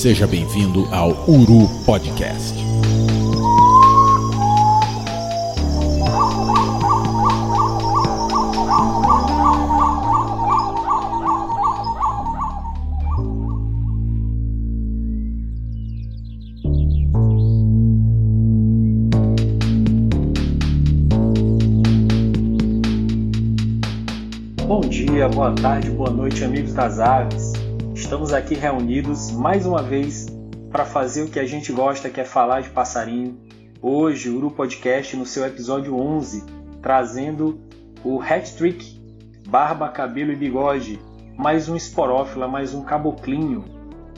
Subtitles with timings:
[0.00, 2.54] Seja bem-vindo ao Uru Podcast.
[24.66, 27.49] Bom dia, boa tarde, boa noite, amigos das aves.
[28.10, 30.26] Estamos aqui reunidos mais uma vez
[30.68, 33.38] para fazer o que a gente gosta, que é falar de passarinho.
[33.80, 36.44] Hoje, o Uru Podcast no seu episódio 11,
[36.82, 37.60] trazendo
[38.02, 39.00] o hat trick,
[39.46, 40.98] barba, cabelo e bigode,
[41.36, 43.64] mais um esporófila, mais um caboclinho.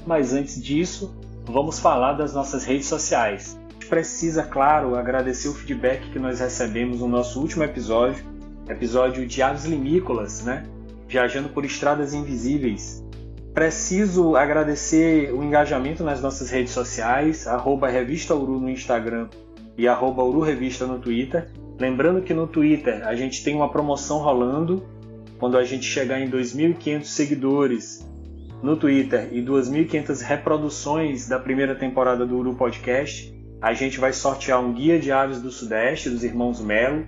[0.07, 1.15] Mas antes disso,
[1.45, 3.61] vamos falar das nossas redes sociais.
[3.91, 8.25] Precisa, claro, agradecer o feedback que nós recebemos no nosso último episódio,
[8.71, 10.65] episódio de Aves Limícolas, né?
[11.07, 13.02] Viajando por estradas invisíveis.
[13.55, 19.29] Preciso agradecer o engajamento nas nossas redes sociais, arroba Revista Uru no Instagram
[19.77, 21.51] e arroba Uru Revista no Twitter.
[21.79, 24.83] Lembrando que no Twitter a gente tem uma promoção rolando.
[25.39, 28.09] Quando a gente chegar em 2.500 seguidores
[28.63, 34.65] no Twitter e 2.500 reproduções da primeira temporada do Uru Podcast, a gente vai sortear
[34.65, 37.07] um guia de aves do Sudeste dos irmãos Melo.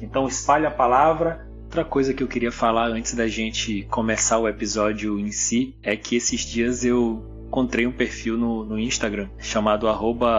[0.00, 4.46] Então espalhe a palavra, Outra coisa que eu queria falar antes da gente começar o
[4.46, 9.88] episódio em si é que esses dias eu encontrei um perfil no, no Instagram chamado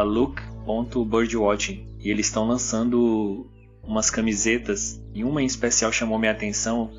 [0.05, 3.51] look.birdwatching e eles estão lançando
[3.83, 6.89] umas camisetas e uma em especial chamou minha atenção.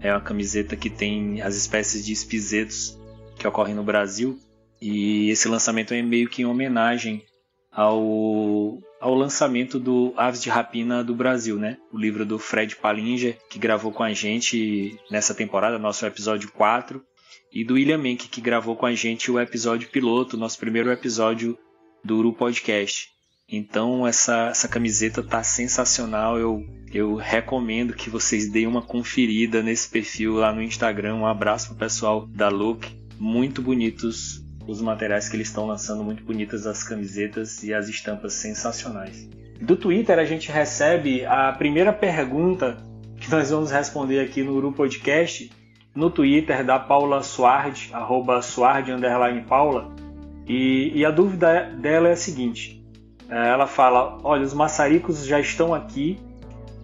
[0.00, 2.98] É uma camiseta que tem as espécies de espisetos
[3.38, 4.36] que ocorrem no Brasil
[4.82, 7.22] e esse lançamento é meio que em homenagem
[7.70, 11.76] ao, ao lançamento do Aves de Rapina do Brasil, né?
[11.92, 17.04] O livro do Fred Palinger, que gravou com a gente nessa temporada, nosso episódio 4,
[17.52, 21.58] e do William Menck, que gravou com a gente o episódio piloto, nosso primeiro episódio
[22.02, 23.10] do Uru Podcast.
[23.46, 29.86] Então essa, essa camiseta tá sensacional, eu, eu recomendo que vocês deem uma conferida nesse
[29.86, 31.16] perfil lá no Instagram.
[31.16, 32.88] Um abraço pro pessoal da Look,
[33.18, 38.34] muito bonitos os materiais que eles estão lançando muito bonitas as camisetas e as estampas
[38.34, 39.28] sensacionais.
[39.60, 42.76] Do Twitter a gente recebe a primeira pergunta
[43.20, 45.50] que nós vamos responder aqui no Uru Podcast
[45.94, 49.92] no Twitter da Paula Suard, arroba Suard underline Paula,
[50.46, 52.84] e, e a dúvida dela é a seguinte:
[53.30, 56.18] é, ela fala, olha, os maçaricos já estão aqui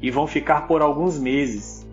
[0.01, 1.87] e vão ficar por alguns meses.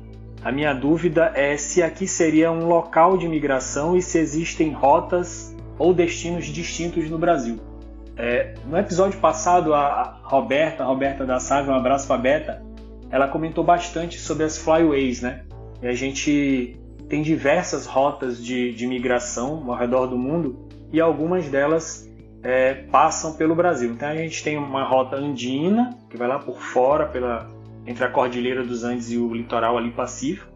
[0.44, 5.56] A minha dúvida é se aqui seria um local de migração e se existem rotas
[5.78, 7.60] ou destinos distintos no Brasil.
[8.16, 12.64] É, no episódio passado, a Roberta, a Roberta da Sávio, um abraço para Beta,
[13.12, 15.46] ela comentou bastante sobre as flyways, né?
[15.82, 21.48] E a gente tem diversas rotas de, de migração ao redor do mundo e algumas
[21.48, 22.10] delas
[22.44, 23.92] é, passam pelo Brasil.
[23.92, 27.48] Então a gente tem uma rota andina, que vai lá por fora, pela,
[27.86, 30.52] entre a Cordilheira dos Andes e o litoral ali pacífico.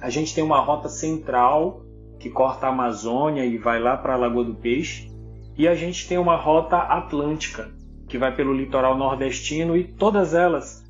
[0.00, 1.82] A gente tem uma rota central,
[2.24, 5.12] que corta a Amazônia e vai lá para a Lagoa do Peixe.
[5.58, 7.70] E a gente tem uma rota atlântica,
[8.08, 10.82] que vai pelo litoral nordestino e todas elas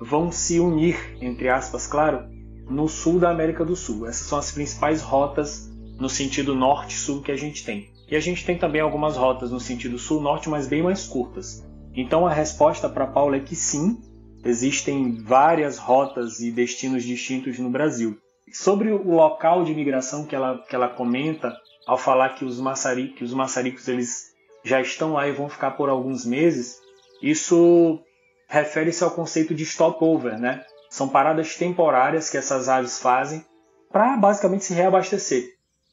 [0.00, 2.24] vão se unir, entre aspas, claro,
[2.70, 4.06] no sul da América do Sul.
[4.06, 7.90] Essas são as principais rotas no sentido norte-sul que a gente tem.
[8.10, 11.62] E a gente tem também algumas rotas no sentido sul-norte, mas bem mais curtas.
[11.94, 13.98] Então a resposta para Paula é que sim,
[14.42, 18.16] existem várias rotas e destinos distintos no Brasil.
[18.52, 23.08] Sobre o local de imigração que ela, que ela comenta, ao falar que os, maçari,
[23.08, 24.26] que os maçaricos eles
[24.64, 26.76] já estão lá e vão ficar por alguns meses,
[27.22, 28.00] isso
[28.48, 30.64] refere-se ao conceito de stopover, né?
[30.90, 33.44] São paradas temporárias que essas aves fazem
[33.90, 35.44] para basicamente se reabastecer,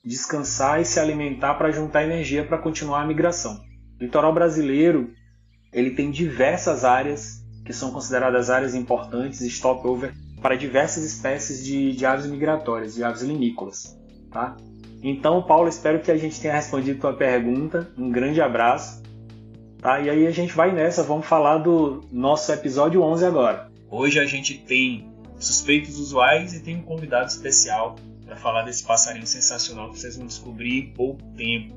[0.03, 3.59] descansar e se alimentar para juntar energia para continuar a migração.
[3.99, 5.11] O litoral brasileiro
[5.72, 12.05] ele tem diversas áreas que são consideradas áreas importantes, stopover, para diversas espécies de, de
[12.05, 13.97] aves migratórias, de aves limícolas.
[14.32, 14.55] Tá?
[15.02, 17.90] Então, Paulo, espero que a gente tenha respondido a tua pergunta.
[17.97, 19.02] Um grande abraço.
[19.79, 19.99] Tá?
[19.99, 23.72] E aí a gente vai nessa, vamos falar do nosso episódio 11 agora.
[23.90, 27.96] Hoje a gente tem suspeitos usuais e tem um convidado especial
[28.26, 31.76] para falar desse passarinho sensacional que vocês vão descobrir em pouco tempo.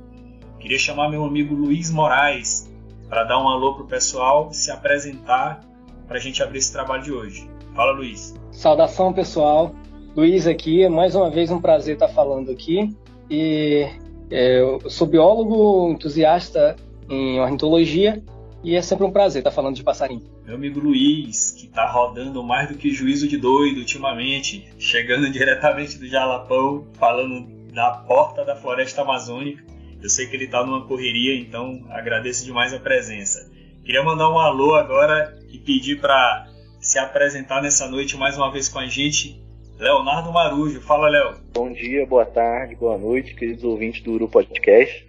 [0.58, 2.68] Queria chamar meu amigo Luiz Moraes
[3.08, 5.60] para dar um alô pro pessoal, se apresentar
[6.08, 7.48] para a gente abrir esse trabalho de hoje.
[7.76, 8.34] Fala, Luiz.
[8.50, 9.74] Saudação, pessoal.
[10.16, 12.96] Luiz aqui, é mais uma vez um prazer estar falando aqui.
[13.30, 13.86] E
[14.30, 16.74] é, eu sou biólogo, entusiasta
[17.08, 18.22] em ornitologia
[18.64, 20.22] e é sempre um prazer estar falando de passarinho.
[20.44, 25.98] Meu amigo Luiz, que está rodando mais do que juízo de doido ultimamente, chegando diretamente
[25.98, 29.62] do Jalapão, falando da porta da floresta amazônica.
[30.02, 33.50] Eu sei que ele está numa correria, então agradeço demais a presença.
[33.88, 36.46] Queria mandar um alô agora e pedir para
[36.78, 39.42] se apresentar nessa noite mais uma vez com a gente,
[39.78, 40.78] Leonardo Marujo.
[40.82, 41.40] Fala, Léo.
[41.54, 45.06] Bom dia, boa tarde, boa noite, queridos ouvintes do Uru Podcast.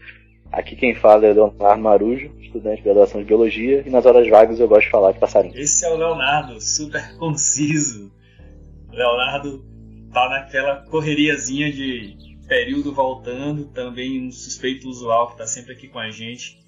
[0.49, 4.61] Aqui quem fala é Leonardo Marujo, estudante de graduação de Biologia, e nas horas vagas
[4.61, 5.59] eu gosto de falar de passarinho.
[5.59, 8.09] Esse é o Leonardo, super conciso.
[8.93, 9.61] Leonardo
[10.13, 12.15] tá naquela correriazinha de
[12.47, 16.58] período voltando, também um suspeito usual que está sempre aqui com a gente,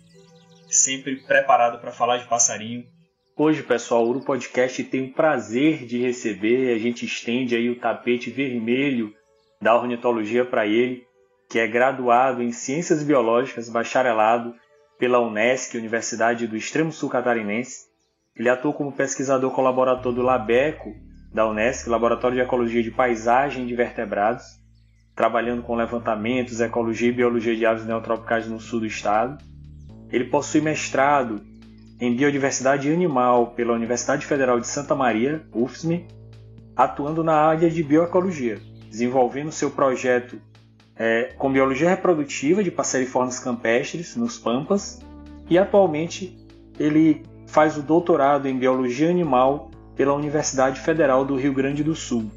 [0.71, 2.85] sempre preparado para falar de passarinho.
[3.37, 8.29] Hoje, pessoal, o Podcast tem o prazer de receber, a gente estende aí o tapete
[8.29, 9.13] vermelho
[9.61, 11.03] da ornitologia para ele,
[11.49, 14.55] que é graduado em Ciências Biológicas, bacharelado
[14.97, 17.85] pela Unesc, Universidade do Extremo Sul Catarinense.
[18.35, 20.93] Ele atua como pesquisador colaborador do LABECO,
[21.33, 24.45] da Unesc, Laboratório de Ecologia de Paisagem de Vertebrados,
[25.15, 29.37] trabalhando com levantamentos, ecologia e biologia de aves neotropicais no sul do estado.
[30.11, 31.41] Ele possui mestrado
[31.99, 36.05] em Biodiversidade Animal pela Universidade Federal de Santa Maria, UFSM,
[36.75, 38.59] atuando na área de bioecologia,
[38.89, 40.41] desenvolvendo seu projeto
[40.95, 45.01] é, com biologia reprodutiva de passeriformes campestres nos Pampas
[45.49, 46.37] e atualmente
[46.79, 52.31] ele faz o doutorado em biologia animal pela Universidade Federal do Rio Grande do Sul,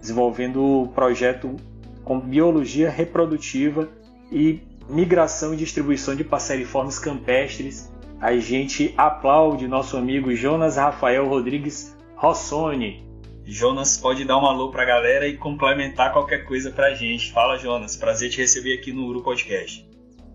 [0.00, 1.56] desenvolvendo o projeto
[2.04, 3.88] com biologia reprodutiva
[4.30, 7.90] e migração e distribuição de passeriformes campestres
[8.20, 13.04] a gente aplaude nosso amigo Jonas Rafael Rodrigues Rossoni.
[13.44, 17.30] Jonas pode dar um alô para a galera e complementar qualquer coisa para a gente.
[17.32, 17.94] Fala, Jonas.
[17.94, 19.86] Prazer te receber aqui no Uru Podcast.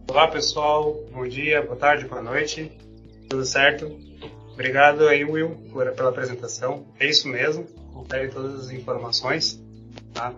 [0.09, 1.03] Olá, pessoal.
[1.11, 2.71] Bom dia, boa tarde, boa noite.
[3.27, 3.97] Tudo certo?
[4.53, 6.85] Obrigado aí, Will, por, pela apresentação.
[6.99, 7.65] É isso mesmo.
[7.91, 9.61] Confere todas as informações.
[10.13, 10.33] Tá?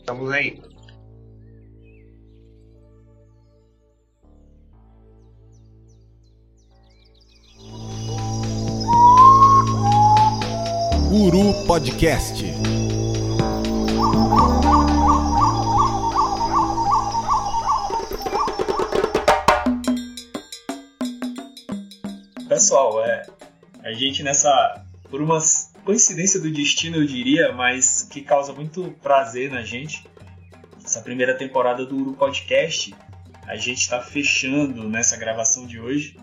[0.00, 0.60] Estamos aí.
[11.16, 12.42] Guru Podcast.
[22.48, 23.26] Pessoal, é
[23.84, 25.38] a gente nessa por uma
[25.84, 30.04] coincidência do destino, eu diria, mas que causa muito prazer na gente.
[30.84, 32.92] Essa primeira temporada do Uru Podcast,
[33.46, 36.16] a gente está fechando nessa gravação de hoje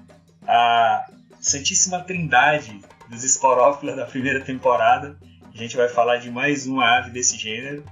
[0.46, 1.06] a
[1.40, 5.18] Santíssima Trindade dos esporófilos da primeira temporada.
[5.54, 7.84] A gente vai falar de mais uma ave desse gênero.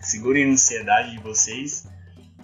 [0.00, 1.86] Segurem a ansiedade de vocês.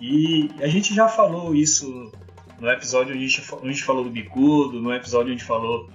[0.00, 2.12] E a gente já falou isso
[2.60, 5.88] no episódio onde a gente, onde a gente falou do bicudo, no episódio onde falou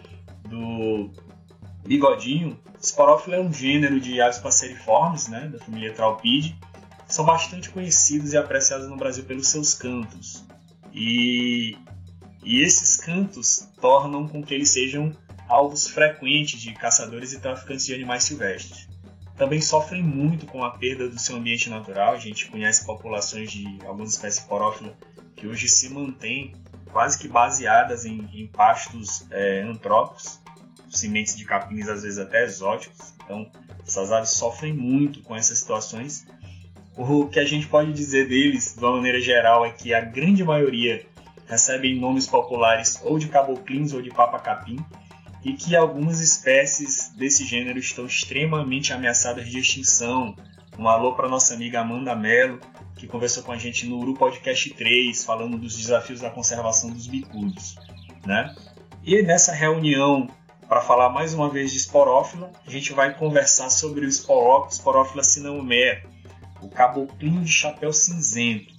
[0.48, 1.12] do
[1.86, 2.58] bigodinho.
[2.82, 6.56] Esporófilo é um gênero de aves passeriformes, né, da família Traupidae.
[7.08, 10.44] São bastante conhecidos e apreciados no Brasil pelos seus cantos.
[10.94, 11.78] E,
[12.44, 15.14] e esses cantos tornam com que eles sejam
[15.54, 18.88] alvos frequentes de caçadores e traficantes de animais silvestres.
[19.38, 22.14] Também sofrem muito com a perda do seu ambiente natural.
[22.14, 24.94] A gente conhece populações de algumas espécies porófilas
[25.36, 26.56] que hoje se mantêm
[26.92, 30.40] quase que baseadas em, em pastos é, antrópicos,
[30.90, 33.14] sementes de capins às vezes até exóticos.
[33.24, 33.48] Então,
[33.86, 36.26] essas aves sofrem muito com essas situações.
[36.98, 40.44] O que a gente pode dizer deles, de uma maneira geral, é que a grande
[40.44, 41.06] maioria
[41.48, 44.78] recebem nomes populares ou de caboclins ou de papa-capim,
[45.44, 50.36] e que algumas espécies desse gênero estão extremamente ameaçadas de extinção.
[50.80, 52.60] Um alô para nossa amiga Amanda Mello,
[52.96, 57.08] que conversou com a gente no Uru Podcast 3, falando dos desafios da conservação dos
[57.08, 57.76] bicudos.
[58.26, 58.56] Né?
[59.04, 60.30] E nessa reunião,
[60.68, 66.04] para falar mais uma vez de esporófila, a gente vai conversar sobre o esporófila cinnamomea,
[66.62, 68.74] o caboclinho de chapéu cinzento.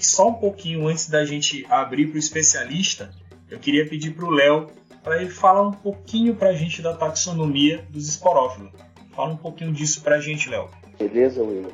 [0.00, 3.14] Só um pouquinho antes da gente abrir para o especialista,
[3.48, 4.68] eu queria pedir para o Léo
[5.06, 8.72] para ele falar um pouquinho para a gente da taxonomia dos esporófilos.
[9.14, 10.68] Fala um pouquinho disso para a gente, Léo.
[10.98, 11.70] Beleza, Will.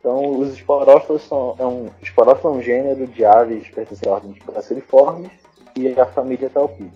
[0.00, 4.32] Então, os esporófilos são é um, esporófilo é um gênero de aves pertencentes à ordem
[4.32, 5.30] de Placeriformes
[5.76, 6.90] e à família Talpide.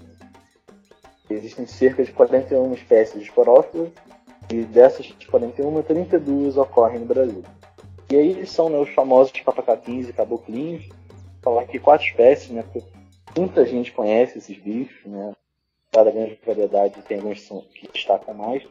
[1.28, 3.90] Existem cerca de 41 espécies de esporófilos
[4.50, 7.45] e dessas 41, 32 ocorrem no Brasil.
[8.11, 10.88] E aí são né, os famosos papacatins e caboclinhos.
[11.43, 12.64] Falar aqui quatro espécies, né?
[13.37, 15.33] Muita gente conhece esses bichos, né?
[15.90, 18.62] Cada grande variedade tem alguns que destacam mais.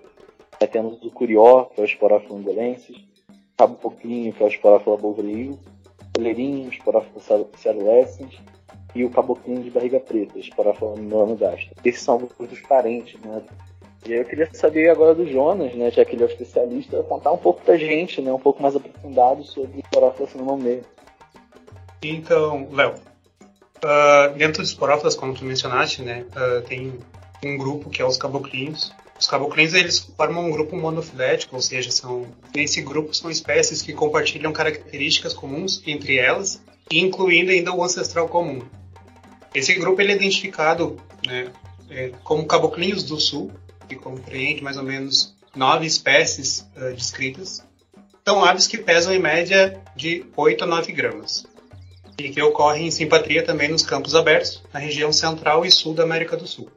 [0.71, 2.97] Temos o curió, que é o Sporófilo angolensis,
[3.57, 5.59] cabo pouquinho, que é o Sporófilo bovril,
[6.15, 7.21] coleirinho, Sporófilo
[7.55, 8.39] cerulescens,
[8.95, 11.75] e o caboclinho de barriga preta, Sporófilo monogasta.
[11.83, 13.43] Esses são alguns dos parentes, né?
[14.07, 17.03] E aí eu queria saber agora do Jonas, né, já que ele é o especialista,
[17.03, 20.81] contar um pouco pra gente, né, um pouco mais aprofundado sobre o Sporófilo cinnamomea.
[22.03, 22.93] Então, Léo,
[23.84, 27.00] uh, dentro dos esporófilas, como tu mencionaste, né, uh, tem
[27.44, 28.91] um grupo que é os caboclinhos.
[29.20, 33.94] Os caboclinhos eles formam um grupo monofilético, ou seja, são nesse grupo são espécies que
[33.94, 38.62] compartilham características comuns entre elas, incluindo ainda o ancestral comum.
[39.53, 41.50] Esse grupo ele é identificado né,
[41.89, 43.51] é, como caboclinhos do sul,
[43.88, 47.63] que compreende mais ou menos nove espécies uh, descritas.
[48.27, 51.46] São aves que pesam em média de 8 a 9 gramas
[52.17, 56.03] e que ocorrem em simpatia também nos campos abertos, na região central e sul da
[56.03, 56.69] América do Sul.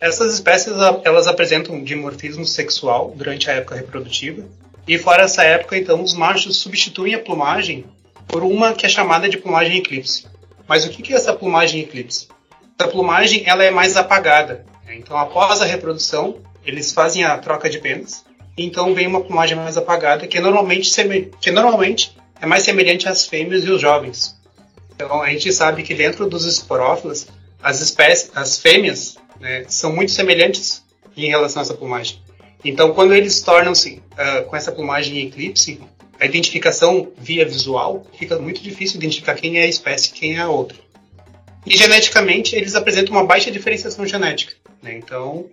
[0.00, 0.74] Essas espécies
[1.04, 4.44] elas apresentam dimorfismo sexual durante a época reprodutiva,
[4.86, 7.86] e fora essa época, então, os machos substituem a plumagem
[8.28, 10.26] por uma que é chamada de plumagem eclipse.
[10.68, 12.28] Mas o que é essa plumagem eclipse?
[12.78, 14.66] Essa plumagem ela é mais apagada.
[14.84, 14.96] Né?
[14.96, 16.36] Então, após a reprodução,
[16.66, 18.24] eles fazem a troca de penas,
[18.56, 20.90] então vem uma plumagem mais apagada, que normalmente,
[21.40, 22.14] que normalmente
[22.44, 24.36] é mais semelhante às fêmeas e os jovens.
[24.94, 27.26] Então, a gente sabe que dentro dos esporófilas,
[27.60, 30.82] as espécies, as fêmeas, né, são muito semelhantes
[31.16, 32.20] em relação a essa plumagem.
[32.64, 35.80] Então, quando eles tornam-se uh, com essa plumagem em eclipse,
[36.20, 40.40] a identificação via visual fica muito difícil identificar quem é a espécie e quem é
[40.40, 40.78] a outra.
[41.66, 44.52] E geneticamente, eles apresentam uma baixa diferenciação genética.
[44.82, 44.94] Né?
[44.94, 45.46] Então,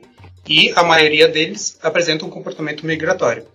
[0.47, 3.45] e a maioria deles apresenta um comportamento migratório.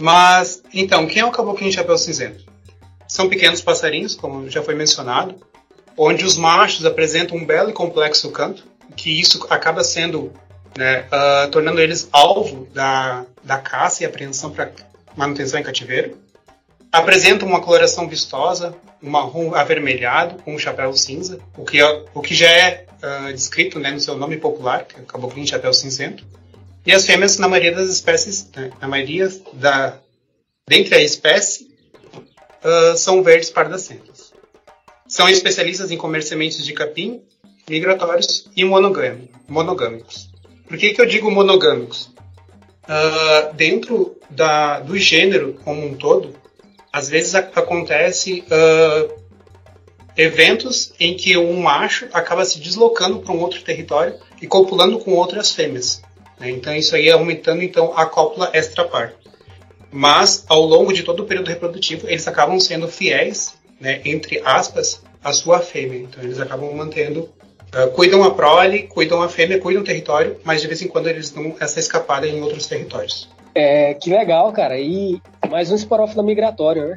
[0.00, 2.44] Mas, então, quem é o caboclinho chapéu cinzento?
[3.08, 5.36] São pequenos passarinhos, como já foi mencionado,
[5.96, 10.32] onde os machos apresentam um belo e complexo canto, que isso acaba sendo,
[10.76, 14.70] né, uh, tornando eles alvo da, da caça e apreensão para
[15.16, 16.18] manutenção em cativeiro.
[16.92, 22.20] Apresentam uma coloração vistosa, um marrom avermelhado com um chapéu cinza, o que, é, o
[22.20, 26.24] que já é uh, descrito né, no seu nome popular, que é caboclinho chapéu cinzento.
[26.86, 29.98] E as fêmeas, na maioria das espécies, né, na maioria da,
[30.68, 31.68] dentre a espécie,
[32.14, 34.32] uh, são verdes pardacentas.
[35.08, 37.22] São especialistas em comer sementes de capim,
[37.68, 40.30] migratórios e monogâmicos.
[40.68, 42.12] Por que, que eu digo monogâmicos?
[42.84, 46.36] Uh, dentro da, do gênero como um todo,
[46.92, 49.22] às vezes acontece uh,
[50.16, 55.14] eventos em que um macho acaba se deslocando para um outro território e copulando com
[55.14, 56.00] outras fêmeas.
[56.38, 56.50] Né?
[56.50, 59.14] Então isso aí é aumentando então a cópula extrapar.
[59.90, 65.02] Mas ao longo de todo o período reprodutivo eles acabam sendo fiéis, né, entre aspas,
[65.22, 66.00] à sua fêmea.
[66.00, 67.28] Então eles acabam mantendo
[67.74, 71.08] Uh, cuidam a prole, cuidam a fêmea, cuidam o território, mas de vez em quando
[71.08, 73.28] eles dão essa escapada em outros territórios.
[73.54, 74.78] É, que legal, cara.
[74.78, 76.94] E mais um esporófilo migratório, né?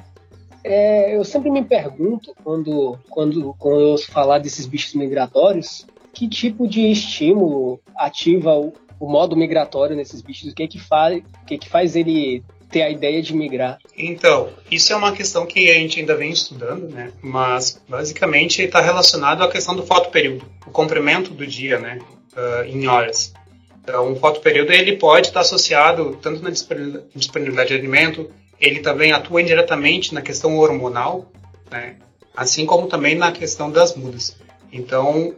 [0.63, 6.67] É, eu sempre me pergunto, quando, quando, quando eu falar desses bichos migratórios, que tipo
[6.67, 10.51] de estímulo ativa o, o modo migratório nesses bichos?
[10.51, 13.33] O que é que faz, o que é que faz ele ter a ideia de
[13.33, 13.79] migrar?
[13.97, 17.11] Então, isso é uma questão que a gente ainda vem estudando, né?
[17.21, 21.99] Mas basicamente está relacionado à questão do fotoperíodo, o comprimento do dia, né?
[22.33, 23.33] Uh, em horas.
[23.81, 28.29] Então, o fotoperíodo ele pode estar associado tanto na disponibilidade de alimento,
[28.59, 31.31] ele também atua indiretamente na questão hormonal,
[31.71, 31.95] né?
[32.35, 34.37] Assim como também na questão das mudas.
[34.71, 35.33] Então,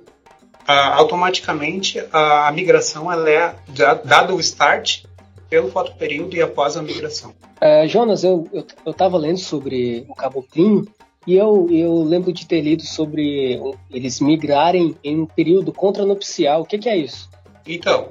[0.93, 3.55] automaticamente a, a migração ela é
[4.05, 5.03] dado o start
[5.49, 7.33] pelo fotoperíodo e após a migração.
[7.61, 8.47] Uh, Jonas, eu
[8.85, 10.87] estava lendo sobre o caboclinho
[11.27, 13.59] e eu, eu lembro de ter lido sobre
[13.91, 16.61] eles migrarem em um período contranupcial.
[16.61, 17.29] O que, que é isso?
[17.67, 18.09] Então,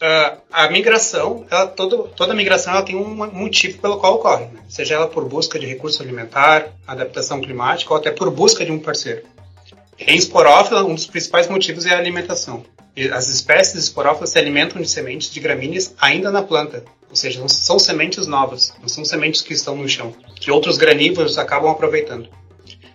[0.00, 4.60] uh, a migração, ela, todo, toda migração ela tem um motivo pelo qual ocorre, né?
[4.68, 8.78] seja ela por busca de recurso alimentar, adaptação climática ou até por busca de um
[8.78, 9.22] parceiro.
[9.98, 12.64] Em esporófila, um dos principais motivos é a alimentação.
[13.12, 17.48] As espécies esporófilas se alimentam de sementes de gramíneas ainda na planta, ou seja, não
[17.48, 22.28] são sementes novas, não são sementes que estão no chão, que outros granívoros acabam aproveitando.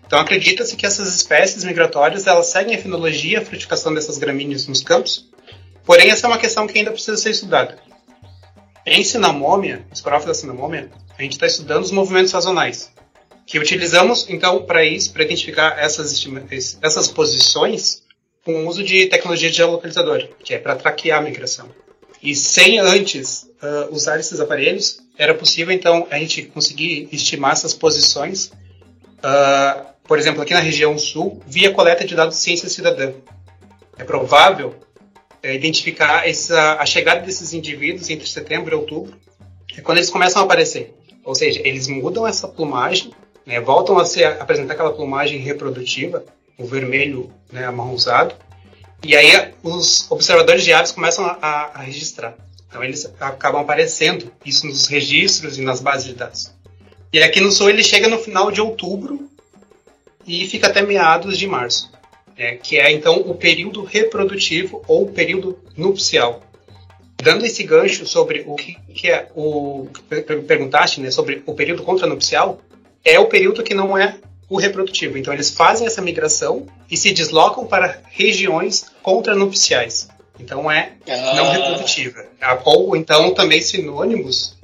[0.06, 4.82] Então acredita-se que essas espécies migratórias elas seguem a fenologia, a frutificação dessas gramíneas nos
[4.82, 5.30] campos,
[5.86, 7.78] porém essa é uma questão que ainda precisa ser estudada.
[8.86, 12.92] Em Cinnamomia, esporófila Cinnamomia, a gente está estudando os movimentos sazonais,
[13.50, 16.24] que utilizamos então para isso, para identificar essas,
[16.84, 18.04] essas posições
[18.46, 21.68] com o uso de tecnologia de geolocalizador, que é para traquear a migração.
[22.22, 27.74] E sem antes uh, usar esses aparelhos, era possível então a gente conseguir estimar essas
[27.74, 28.52] posições,
[29.18, 33.14] uh, por exemplo, aqui na região sul, via coleta de dados de ciência cidadã.
[33.98, 34.76] É provável
[35.42, 39.18] é, identificar essa, a chegada desses indivíduos entre setembro e outubro,
[39.76, 40.94] é quando eles começam a aparecer.
[41.24, 43.12] Ou seja, eles mudam essa plumagem,
[43.50, 46.24] né, voltam a, ser, a apresentar aquela plumagem reprodutiva,
[46.56, 48.36] o vermelho né, amarronzado.
[49.04, 52.36] E aí os observadores de aves começam a, a, registrar.
[52.68, 56.54] Então eles acabam aparecendo isso nos registros e nas bases de dados.
[57.12, 59.28] E aqui no sul ele chega no final de outubro
[60.28, 61.90] e fica até meados de março,
[62.38, 66.44] é, que é então o período reprodutivo ou período nupcial.
[67.18, 71.82] Dando esse gancho sobre o que, que é o que perguntaste, né, sobre o período
[71.82, 72.62] contranupcial,
[73.04, 74.16] é o período que não é
[74.50, 75.18] o reprodutivo.
[75.18, 80.10] Então eles fazem essa migração e se deslocam para regiões contranupciais.
[80.40, 81.34] Então é ah.
[81.36, 82.26] não reprodutiva.
[82.66, 84.58] Ou então também sinônimos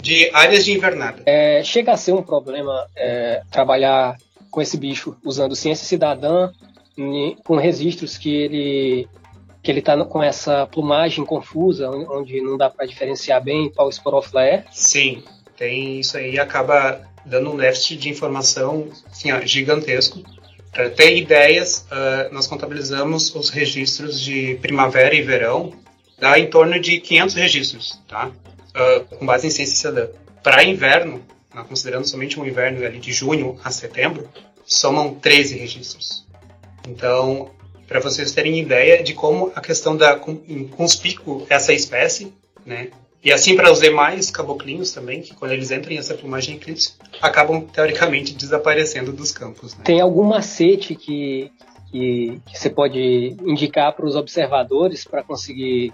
[0.00, 1.22] de áreas de invernada.
[1.24, 4.18] É, chega a ser um problema é, trabalhar
[4.50, 6.50] com esse bicho usando ciência cidadã
[7.44, 9.08] com registros que ele
[9.62, 14.44] que ele está com essa plumagem confusa, onde não dá para diferenciar bem qual esporófila
[14.44, 14.64] é?
[14.72, 15.22] Sim,
[15.56, 20.22] tem isso aí acaba dando um déficit de informação assim, ó, gigantesco.
[20.70, 25.72] Para ter ideias, uh, nós contabilizamos os registros de primavera e verão,
[26.18, 28.28] dá em torno de 500 registros, tá?
[28.28, 30.08] Uh, com base em ciência cidadã.
[30.42, 31.22] Para inverno,
[31.68, 34.28] considerando somente um inverno ali de junho a setembro,
[34.64, 36.26] somam 13 registros.
[36.88, 37.50] Então,
[37.86, 40.18] para vocês terem ideia de como a questão da
[40.76, 42.32] conspícuo essa espécie,
[42.64, 42.88] né?
[43.24, 46.94] E assim para os demais caboclinhos também, que quando eles entram em essa plumagem eclipse,
[47.20, 49.76] acabam teoricamente desaparecendo dos campos.
[49.76, 49.84] Né?
[49.84, 51.52] Tem algum macete que,
[51.90, 55.92] que, que você pode indicar para os observadores para conseguir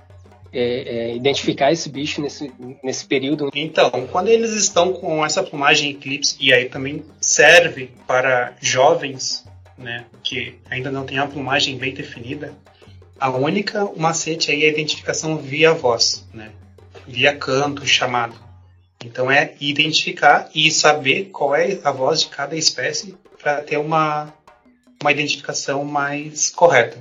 [0.50, 2.50] é, é, identificar esse bicho nesse,
[2.82, 3.50] nesse período?
[3.54, 9.44] Então, quando eles estão com essa plumagem eclipse, e aí também serve para jovens
[9.76, 12.54] né, que ainda não tem a plumagem bem definida,
[13.20, 16.50] a única macete aí é a identificação via voz, né,
[17.08, 18.34] via canto, chamado.
[19.04, 24.32] Então é identificar e saber qual é a voz de cada espécie para ter uma,
[25.00, 26.98] uma identificação mais correta.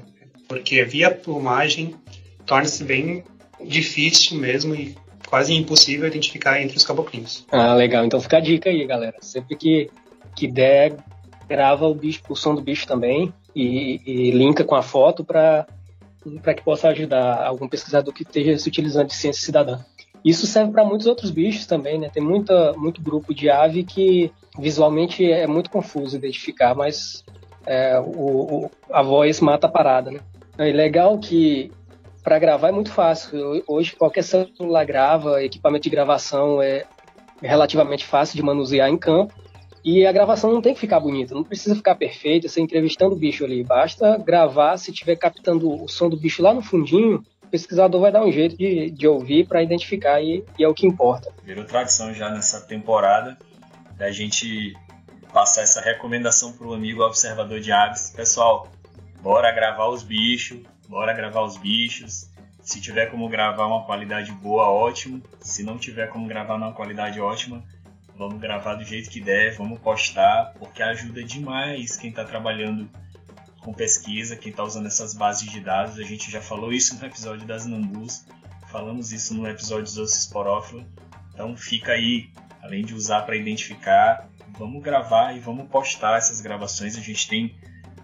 [0.47, 1.95] Porque via plumagem
[2.45, 3.23] torna-se bem
[3.63, 4.95] difícil mesmo e
[5.27, 7.45] quase impossível identificar entre os caboclinhos.
[7.51, 8.05] Ah, legal.
[8.05, 9.17] Então fica a dica aí, galera.
[9.19, 9.89] Sempre que,
[10.35, 10.95] que der,
[11.49, 15.65] grava o, bicho, o som do bicho também e, e linka com a foto para
[16.55, 19.79] que possa ajudar algum pesquisador que esteja se utilizando de ciência cidadã.
[20.23, 22.09] Isso serve para muitos outros bichos também, né?
[22.09, 27.23] Tem muita, muito grupo de ave que visualmente é muito confuso identificar, mas
[27.65, 30.19] é, o, o, a voz mata a parada, né?
[30.57, 31.71] É legal que
[32.23, 33.63] para gravar é muito fácil.
[33.67, 36.85] Hoje qualquer celular grava, equipamento de gravação é
[37.41, 39.33] relativamente fácil de manusear em campo.
[39.83, 43.17] E a gravação não tem que ficar bonita, não precisa ficar perfeita, você entrevistando o
[43.17, 43.63] bicho ali.
[43.63, 48.11] Basta gravar, se estiver captando o som do bicho lá no fundinho, o pesquisador vai
[48.11, 51.33] dar um jeito de, de ouvir para identificar e, e, é o que importa.
[51.43, 53.37] Virou tradição já nessa temporada
[53.95, 54.75] da gente
[55.33, 58.11] passar essa recomendação para o amigo observador de aves.
[58.15, 58.67] Pessoal,
[59.21, 62.29] bora gravar os bichos, bora gravar os bichos.
[62.61, 65.21] Se tiver como gravar uma qualidade boa, ótimo.
[65.39, 67.63] Se não tiver como gravar numa qualidade ótima,
[68.17, 72.89] vamos gravar do jeito que der, vamos postar, porque ajuda demais quem está trabalhando
[73.67, 75.99] com pesquisa, quem está usando essas bases de dados.
[75.99, 78.25] A gente já falou isso no episódio das Nambus,
[78.71, 80.85] falamos isso no episódio dos Ossisporófila.
[81.33, 82.29] Então fica aí,
[82.63, 86.95] além de usar para identificar, vamos gravar e vamos postar essas gravações.
[86.95, 87.57] A gente tem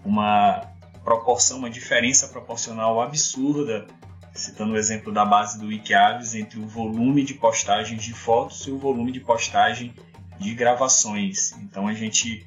[0.03, 0.69] uma
[1.01, 3.87] proporção, uma diferença proporcional absurda
[4.33, 8.71] citando o exemplo da base do Wikiaves, entre o volume de postagens de fotos e
[8.71, 9.93] o volume de postagem
[10.39, 11.53] de gravações.
[11.53, 12.45] Então a gente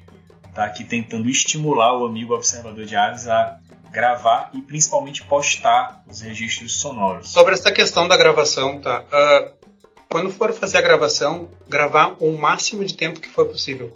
[0.57, 3.59] está aqui tentando estimular o amigo observador de aves a
[3.91, 7.29] gravar e principalmente postar os registros sonoros.
[7.29, 9.03] Sobre essa questão da gravação, tá?
[9.03, 9.67] Uh,
[10.09, 13.95] quando for fazer a gravação, gravar o máximo de tempo que for possível.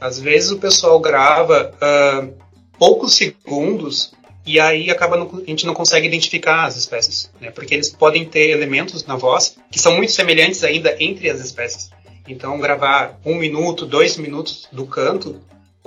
[0.00, 2.34] Às vezes o pessoal grava uh,
[2.78, 4.14] poucos segundos
[4.46, 7.50] e aí acaba não, a gente não consegue identificar as espécies, né?
[7.50, 11.90] porque eles podem ter elementos na voz que são muito semelhantes ainda entre as espécies.
[12.26, 15.40] Então, gravar um minuto, dois minutos do canto,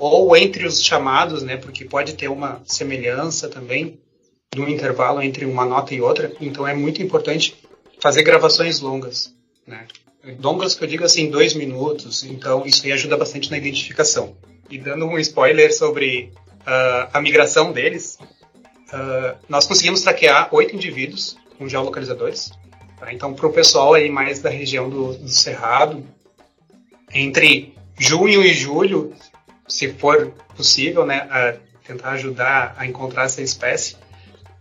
[0.04, 1.56] ou entre os chamados, né?
[1.56, 4.00] porque pode ter uma semelhança também
[4.54, 6.32] no intervalo entre uma nota e outra.
[6.42, 7.56] Então, é muito importante
[8.02, 9.34] fazer gravações longas.
[9.66, 9.88] Né?
[10.42, 12.24] Longas que eu digo assim, dois minutos.
[12.26, 14.36] Então, isso aí ajuda bastante na identificação.
[14.70, 21.38] E dando um spoiler sobre uh, a migração deles, uh, nós conseguimos traquear oito indivíduos
[21.58, 22.52] com geolocalizadores.
[23.00, 23.14] Tá?
[23.14, 26.06] Então, para o pessoal aí mais da região do, do Cerrado,
[27.14, 29.14] entre junho e julho,
[29.68, 33.96] se for possível, né, tentar ajudar a encontrar essa espécie,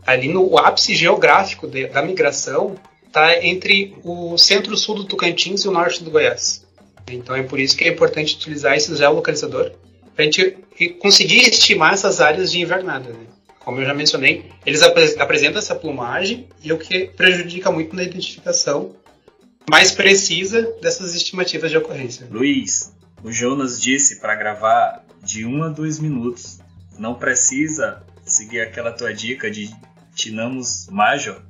[0.06, 5.70] ali no ápice geográfico de, da migração está entre o centro-sul do Tocantins e o
[5.70, 6.66] norte do Goiás.
[7.08, 9.72] Então é por isso que é importante utilizar esse geolocalizador
[10.14, 10.56] para a gente
[10.98, 13.10] conseguir estimar essas áreas de invernada.
[13.10, 13.26] Né?
[13.64, 18.02] como eu já mencionei, eles ap apresentam essa plumagem e o que prejudica muito na
[18.02, 18.94] identificação
[19.70, 22.26] mais precisa dessas estimativas de ocorrência.
[22.30, 26.61] Luiz, o Jonas disse para gravar de 1 a 2 minutos.
[26.98, 29.70] Não precisa seguir aquela tua dica de
[30.14, 31.40] Tinamos Major,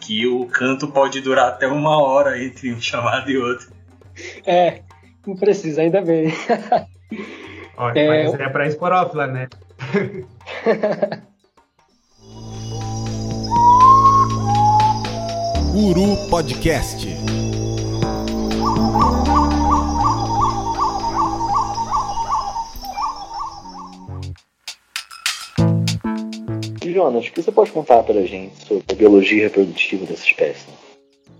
[0.00, 3.70] que o canto pode durar até uma hora entre um chamado e outro.
[4.46, 4.82] É,
[5.26, 6.32] não precisa, ainda bem.
[7.76, 9.48] Olha, é, mas é pra esporófila, né?
[15.72, 17.06] Guru Podcast.
[26.96, 30.66] Jonas, o que você pode contar para a gente sobre a biologia reprodutiva dessa espécie?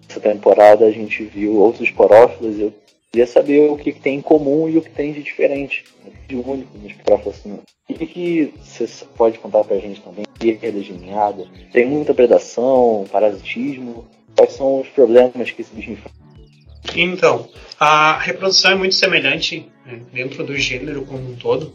[0.07, 2.75] Nessa temporada a gente viu outros esporófilos e eu
[3.11, 5.85] queria saber o que, tem em comum e o que tem de diferente,
[6.29, 7.41] de único nos esporófilos.
[7.89, 10.27] O que, que você pode contar para a gente também?
[10.39, 11.47] Perda de ninhada?
[11.73, 14.07] Tem muita predação, parasitismo?
[14.37, 16.15] Quais são os problemas que esse bicho enfrenta?
[16.95, 17.49] Então,
[17.81, 21.73] a reprodução é muito semelhante né, dentro do gênero como um todo.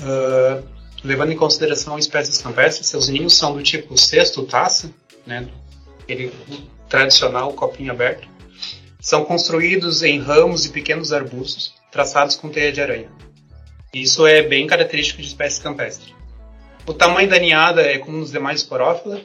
[0.00, 4.92] Uh, levando em consideração espécies campestres, seus ninhos são do tipo cesto taça,
[5.26, 5.48] né,
[6.02, 6.32] aquele
[6.88, 8.28] tradicional copinho aberto.
[9.00, 13.10] São construídos em ramos e pequenos arbustos, traçados com teia de aranha.
[13.94, 16.14] Isso é bem característico de espécies campestres.
[16.86, 19.22] O tamanho da ninhada é como nos demais esporófilas,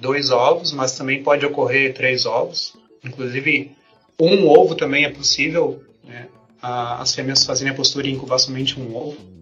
[0.00, 2.74] dois ovos, mas também pode ocorrer três ovos.
[3.04, 3.72] Inclusive,
[4.20, 5.82] um ovo também é possível.
[6.04, 6.28] Né?
[6.60, 9.37] As fêmeas fazem a postura e incubar somente um ovo.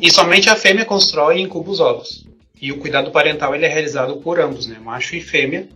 [0.00, 2.26] E somente a fêmea constrói e incuba os ovos.
[2.60, 4.78] E o cuidado parental ele é realizado por ambos, né?
[4.78, 5.68] macho e fêmea.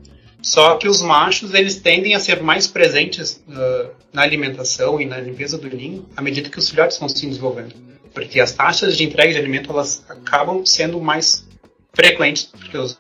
[0.42, 5.18] Só que os machos eles tendem a ser mais presentes uh, na alimentação e na
[5.18, 7.74] limpeza do ninho à medida que os filhotes vão se desenvolvendo.
[8.12, 11.46] Porque as taxas de entrega de alimento elas acabam sendo mais
[11.94, 12.98] frequentes, porque os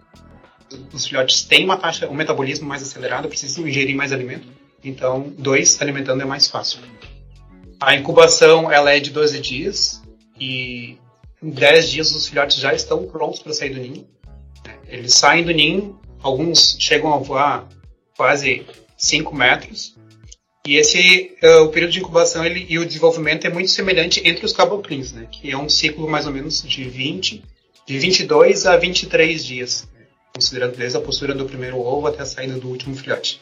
[0.92, 4.46] os filhotes têm uma taxa, um metabolismo mais acelerado, precisam ingerir mais alimento.
[4.82, 6.80] Então, dois alimentando é mais fácil.
[7.80, 10.02] A incubação ela é de 12 dias
[10.38, 10.96] e
[11.44, 14.08] em 10 dias os filhotes já estão prontos para sair do ninho.
[14.88, 17.68] Eles saem do ninho, alguns chegam a voar
[18.16, 18.64] quase
[18.96, 19.94] 5 metros.
[20.66, 24.46] E esse uh, o período de incubação ele, e o desenvolvimento é muito semelhante entre
[24.46, 27.44] os caboclins, né, que é um ciclo mais ou menos de 20,
[27.86, 29.86] de 22 a 23 dias
[30.34, 33.40] considerando desde a postura do primeiro ovo até a saída do último filhote.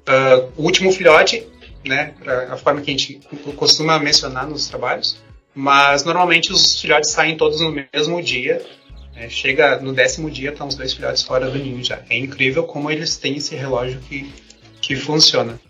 [0.00, 1.46] Uh, o último filhote,
[1.82, 2.14] né,
[2.50, 3.20] a forma que a gente
[3.56, 5.16] costuma mencionar nos trabalhos,
[5.54, 8.64] mas normalmente os filhotes saem todos no mesmo dia.
[9.14, 12.02] Né, chega no décimo dia, estão os dois filhotes fora do ninho já.
[12.08, 14.32] É incrível como eles têm esse relógio que,
[14.80, 15.60] que funciona.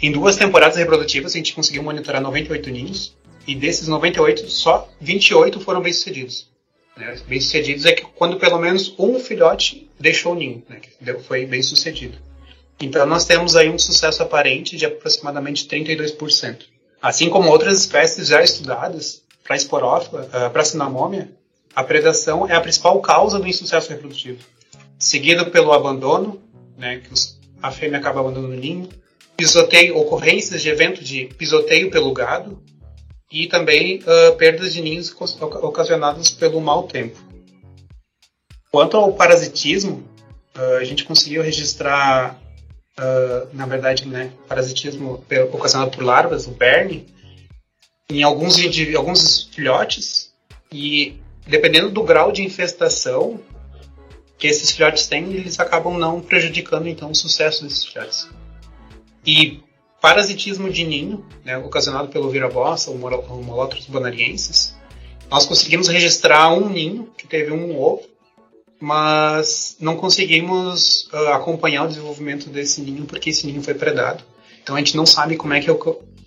[0.00, 3.16] Em duas temporadas reprodutivas, a gente conseguiu monitorar 98 ninhos,
[3.46, 6.48] e desses 98, só 28 foram bem-sucedidos.
[6.96, 7.16] Né?
[7.26, 10.80] Bem-sucedidos é que quando pelo menos um filhote deixou o ninho, né?
[11.26, 12.18] foi bem sucedido.
[12.80, 16.62] Então nós temos aí um sucesso aparente de aproximadamente 32%.
[17.00, 21.30] Assim como outras espécies já estudadas para esporófila, uh, para cinamômia,
[21.76, 24.42] a predação é a principal causa do insucesso reprodutivo,
[24.98, 26.42] seguido pelo abandono,
[26.76, 28.88] né, que os, a fêmea acaba abandonando o ninho,
[29.36, 32.62] pisoteio, ocorrências de evento de pisoteio pelo gado,
[33.30, 37.18] e também uh, perdas de ninhos ocasionadas pelo mau tempo.
[38.70, 40.08] Quanto ao parasitismo,
[40.56, 42.40] uh, a gente conseguiu registrar,
[42.98, 47.06] uh, na verdade, né, parasitismo ocasionado por larvas, o berne,
[48.10, 48.56] em alguns,
[48.96, 50.32] alguns filhotes,
[50.70, 53.40] e dependendo do grau de infestação
[54.38, 58.28] que esses filhotes têm, eles acabam não prejudicando então o sucesso desses filhotes.
[59.24, 59.62] E
[60.00, 64.74] parasitismo de ninho, né, ocasionado pelo vira-bossa, o Molothrus bonariensis.
[65.30, 68.02] Nós conseguimos registrar um ninho que teve um ovo,
[68.78, 74.22] mas não conseguimos uh, acompanhar o desenvolvimento desse ninho porque esse ninho foi predado.
[74.62, 75.70] Então a gente não sabe como é que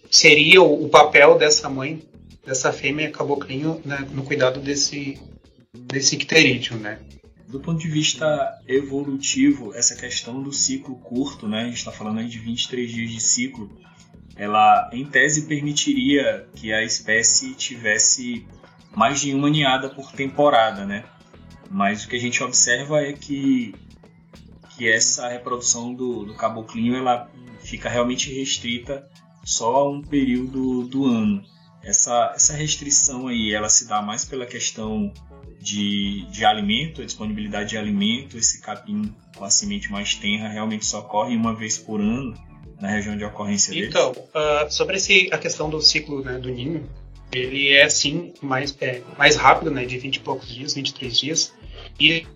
[0.10, 2.02] seria o, papel dessa mãe,
[2.46, 5.20] dessa fêmea caboclinho né, no cuidado desse,
[5.74, 7.00] desse icterídeo, né?
[7.48, 12.20] do ponto de vista evolutivo, essa questão do ciclo curto, né, a gente está falando
[12.20, 13.72] aí de 23 dias de ciclo,
[14.36, 18.46] ela em tese permitiria que a espécie tivesse
[18.94, 21.06] mais de uma ninhada por temporada, né?
[21.72, 23.74] Mas o que a gente observa é que,
[24.76, 29.10] que essa reprodução do, do caboclinho ela fica realmente restrita
[29.48, 31.42] só um período do ano.
[31.82, 35.14] Essa, essa restrição aí ela se dá mais pela questão
[35.62, 40.86] de, de alimento, a disponibilidade de alimento, esse capim com a semente mais tenra realmente
[40.86, 42.36] só ocorre uma vez por ano
[42.82, 43.88] na região de ocorrência dele?
[43.88, 46.88] Então, uh, sobre esse, a questão do ciclo né, do ninho,
[47.32, 51.54] ele é sim mais, é, mais rápido, né, de 20 e poucos dias, 23 dias,
[51.98, 52.28] e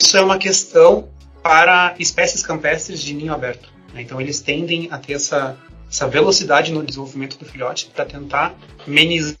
[0.00, 1.10] isso é uma questão
[1.42, 3.70] para espécies campestres de ninho aberto.
[3.92, 4.00] Né?
[4.00, 5.58] Então eles tendem a ter essa,
[5.92, 9.36] essa velocidade no desenvolvimento do filhote para tentar amenizar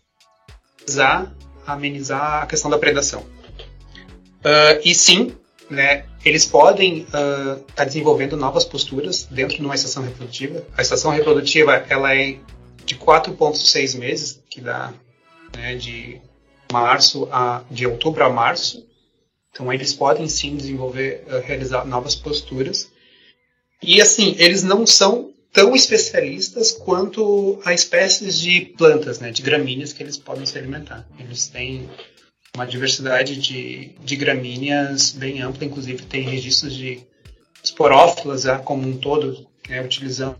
[1.66, 3.20] amenizar, a questão da predação.
[3.20, 5.34] Uh, e sim,
[5.70, 10.62] né, eles podem estar uh, tá desenvolvendo novas posturas dentro de uma estação reprodutiva.
[10.76, 12.38] A estação reprodutiva ela é
[12.84, 14.92] de 4,6 meses, que dá
[15.56, 16.20] né, de
[16.70, 18.86] março a de outubro a março.
[19.52, 22.90] Então eles podem sim desenvolver, uh, realizar novas posturas.
[23.80, 29.92] E assim, eles não são tão especialistas quanto a espécies de plantas, né, de gramíneas
[29.92, 31.06] que eles podem se alimentar.
[31.18, 31.88] Eles têm
[32.54, 37.00] uma diversidade de, de gramíneas bem ampla, inclusive tem registros de
[37.62, 40.36] esporófilas né, como um todo, né, utilizando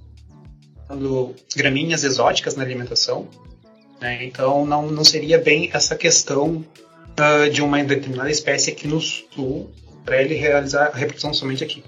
[1.55, 3.29] gramíneas exóticas na alimentação.
[4.01, 6.65] Né, então não, não seria bem essa questão
[7.13, 9.71] uh, de uma determinada espécie aqui no sul
[10.05, 11.85] para ele realizar a reprodução somente aqui.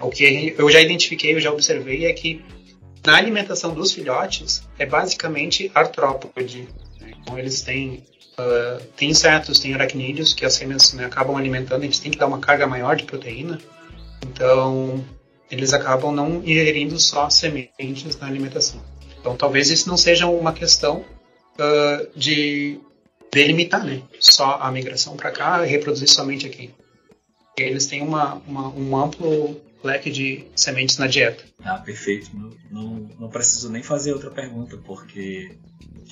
[0.00, 2.44] O que eu já identifiquei, eu já observei é que
[3.06, 6.68] na alimentação dos filhotes é basicamente artrópode.
[7.00, 7.12] Né?
[7.22, 8.04] Então eles têm
[8.38, 12.26] Uh, tem insetos, tem aracnídeos que as fêmeas né, acabam alimentando, eles têm que dar
[12.26, 13.58] uma carga maior de proteína,
[14.26, 15.02] então
[15.50, 18.78] eles acabam não ingerindo só sementes na alimentação.
[19.18, 21.02] Então talvez isso não seja uma questão
[21.58, 22.78] uh, de
[23.32, 26.74] delimitar né, só a migração para cá reproduzir somente aqui.
[27.56, 31.44] Eles têm uma, uma, um amplo leque de sementes na dieta.
[31.64, 32.30] Ah, perfeito.
[32.34, 35.56] Não, não, não preciso nem fazer outra pergunta, porque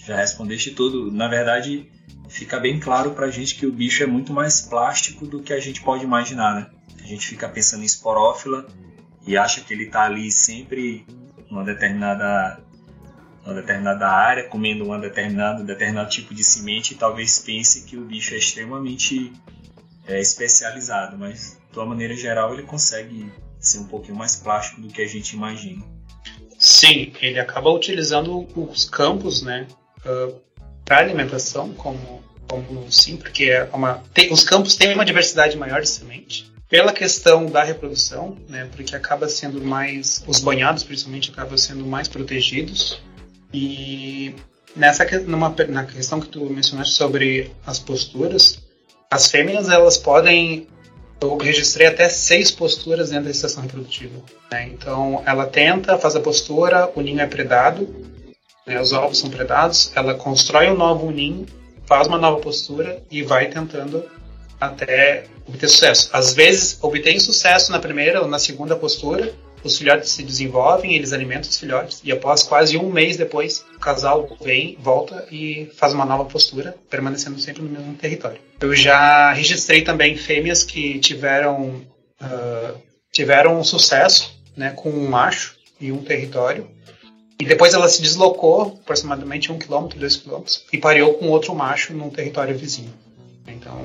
[0.07, 1.11] já respondeste tudo.
[1.11, 1.91] Na verdade,
[2.29, 5.61] fica bem claro pra gente que o bicho é muito mais plástico do que a
[5.61, 6.71] gente pode imaginar, né?
[7.03, 8.67] A gente fica pensando em esporófila
[9.27, 11.07] e acha que ele tá ali sempre
[11.51, 12.63] numa determinada
[13.45, 17.95] uma determinada área, comendo uma determinada, um determinado tipo de semente e talvez pense que
[17.95, 19.33] o bicho é extremamente
[20.07, 23.31] é, especializado, mas de uma maneira geral ele consegue
[23.69, 25.85] ser um pouquinho mais plástico do que a gente imagina.
[26.59, 29.67] Sim, ele acaba utilizando os campos, né,
[30.07, 30.35] uh,
[30.85, 35.81] para alimentação, como, como sim, porque é uma, tem, os campos têm uma diversidade maior
[35.81, 36.53] de semente.
[36.69, 40.25] Pela questão da reprodução, né, porque acaba sendo mais.
[40.27, 43.01] Os banhados, principalmente, acabam sendo mais protegidos.
[43.53, 44.35] E
[44.75, 48.59] nessa numa, na questão que tu mencionaste sobre as posturas,
[49.11, 50.67] as fêmeas elas podem
[51.25, 54.15] eu registrei até seis posturas dentro da estação reprodutiva.
[54.51, 54.71] Né?
[54.73, 57.89] Então, ela tenta, faz a postura, o ninho é predado,
[58.67, 61.47] né, os ovos são predados, ela constrói um novo ninho,
[61.87, 64.05] faz uma nova postura e vai tentando
[64.61, 66.11] até obter sucesso.
[66.13, 69.33] Às vezes obtém sucesso na primeira ou na segunda postura,
[69.65, 73.79] os filhotes se desenvolvem, eles alimentam os filhotes e após quase um mês depois, o
[73.79, 78.39] casal vem, volta e faz uma nova postura, permanecendo sempre no mesmo território.
[78.61, 81.83] Eu já registrei também fêmeas que tiveram
[82.21, 82.79] uh,
[83.11, 86.69] tiveram um sucesso, né, com um macho e um território
[87.39, 91.93] e depois ela se deslocou aproximadamente um quilômetro, dois quilômetros, e pareou com outro macho
[91.93, 92.93] num território vizinho.
[93.47, 93.79] Então,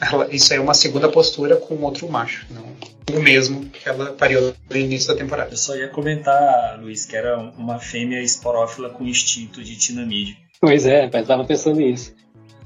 [0.00, 2.72] ela, isso é uma segunda postura com outro macho, não
[3.16, 5.52] o mesmo que ela pariu no início da temporada.
[5.52, 10.36] Eu só ia comentar, Luiz, que era uma fêmea esporófila com instinto de tinamídeo.
[10.60, 12.14] Pois é, eu estava pensando nisso.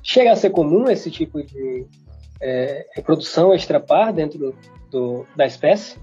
[0.03, 1.87] Chega a ser comum esse tipo de
[2.41, 4.55] é, reprodução extrapar dentro do,
[4.91, 5.97] do, da espécie?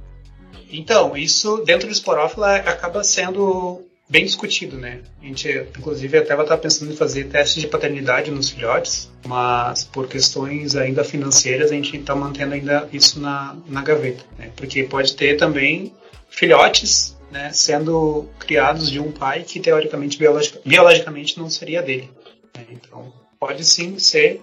[0.70, 5.02] Então, isso dentro do esporófila acaba sendo bem discutido, né?
[5.22, 10.08] A gente, inclusive, até estar pensando em fazer testes de paternidade nos filhotes, mas por
[10.08, 14.52] questões ainda financeiras a gente está mantendo ainda isso na, na gaveta, né?
[14.56, 15.94] Porque pode ter também
[16.30, 22.10] filhotes né, sendo criados de um pai que teoricamente biologic, biologicamente não seria dele.
[22.56, 22.66] Né?
[22.72, 24.42] Então pode sim ser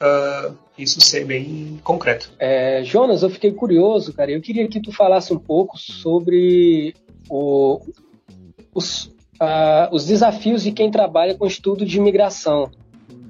[0.00, 2.30] uh, isso ser bem concreto.
[2.38, 4.30] É, Jonas, eu fiquei curioso, cara.
[4.30, 6.94] Eu queria que tu falasse um pouco sobre
[7.28, 7.80] o,
[8.74, 9.04] os,
[9.40, 12.70] uh, os desafios de quem trabalha com estudo de imigração.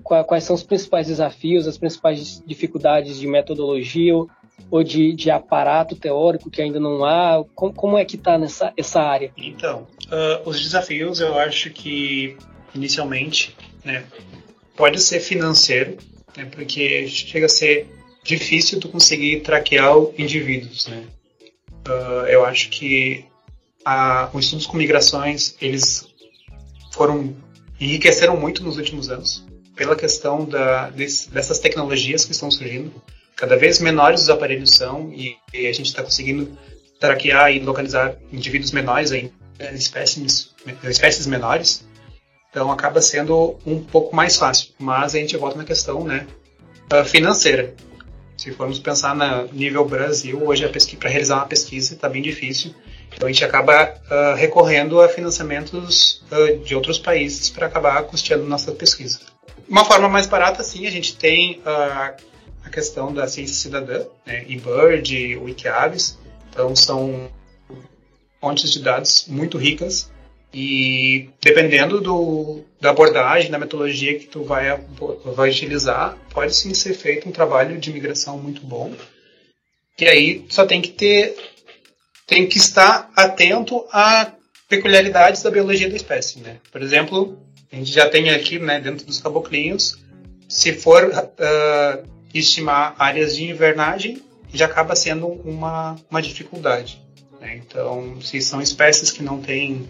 [0.03, 4.15] Quais são os principais desafios, as principais dificuldades de metodologia
[4.71, 7.45] ou de, de aparato teórico que ainda não há?
[7.55, 9.31] Como, como é que está nessa essa área?
[9.37, 12.39] Então, uh, os desafios eu acho que
[12.75, 14.03] inicialmente né,
[14.75, 15.99] pode ser financeiro,
[16.35, 17.87] né, porque chega a ser
[18.25, 21.05] difícil tu conseguir traquear indivíduos, né?
[21.87, 23.25] Uh, eu acho que
[23.89, 26.07] a, os estudos com migrações eles
[26.93, 27.35] foram
[27.81, 32.93] enriqueceram muito nos últimos anos pela questão da, desse, dessas tecnologias que estão surgindo.
[33.35, 36.59] Cada vez menores os aparelhos são e, e a gente está conseguindo
[37.01, 39.33] traquear e localizar indivíduos menores ainda,
[39.73, 40.51] espécies,
[40.83, 41.87] espécies menores.
[42.51, 44.71] Então acaba sendo um pouco mais fácil.
[44.79, 46.27] Mas a gente volta na questão né,
[47.07, 47.75] financeira.
[48.39, 50.65] Se formos pensar no nível Brasil, hoje
[50.99, 52.75] para realizar uma pesquisa está bem difícil
[53.15, 58.45] então a gente acaba uh, recorrendo a financiamentos uh, de outros países para acabar custeando
[58.45, 59.21] nossa pesquisa.
[59.69, 62.15] uma forma mais barata, sim, a gente tem uh,
[62.65, 66.19] a questão da ciência cidadã, né, eBird, Wikiavis,
[66.51, 67.31] então são
[68.41, 70.11] fontes de dados muito ricas
[70.53, 74.79] e dependendo do, da abordagem, da metodologia que tu vai,
[75.35, 78.93] vai utilizar, pode sim ser feito um trabalho de migração muito bom.
[79.99, 81.37] E aí só tem que ter,
[82.27, 84.33] tem que estar atento a
[84.69, 86.59] peculiaridades da biologia da espécie, né?
[86.71, 87.39] Por exemplo,
[87.73, 89.99] a gente já tem aqui, né, dentro dos caboclinhos,
[90.49, 97.03] se for uh, estimar áreas de invernagem, já acaba sendo uma, uma dificuldade.
[97.41, 97.57] Né?
[97.57, 99.87] Então, se são espécies que não têm,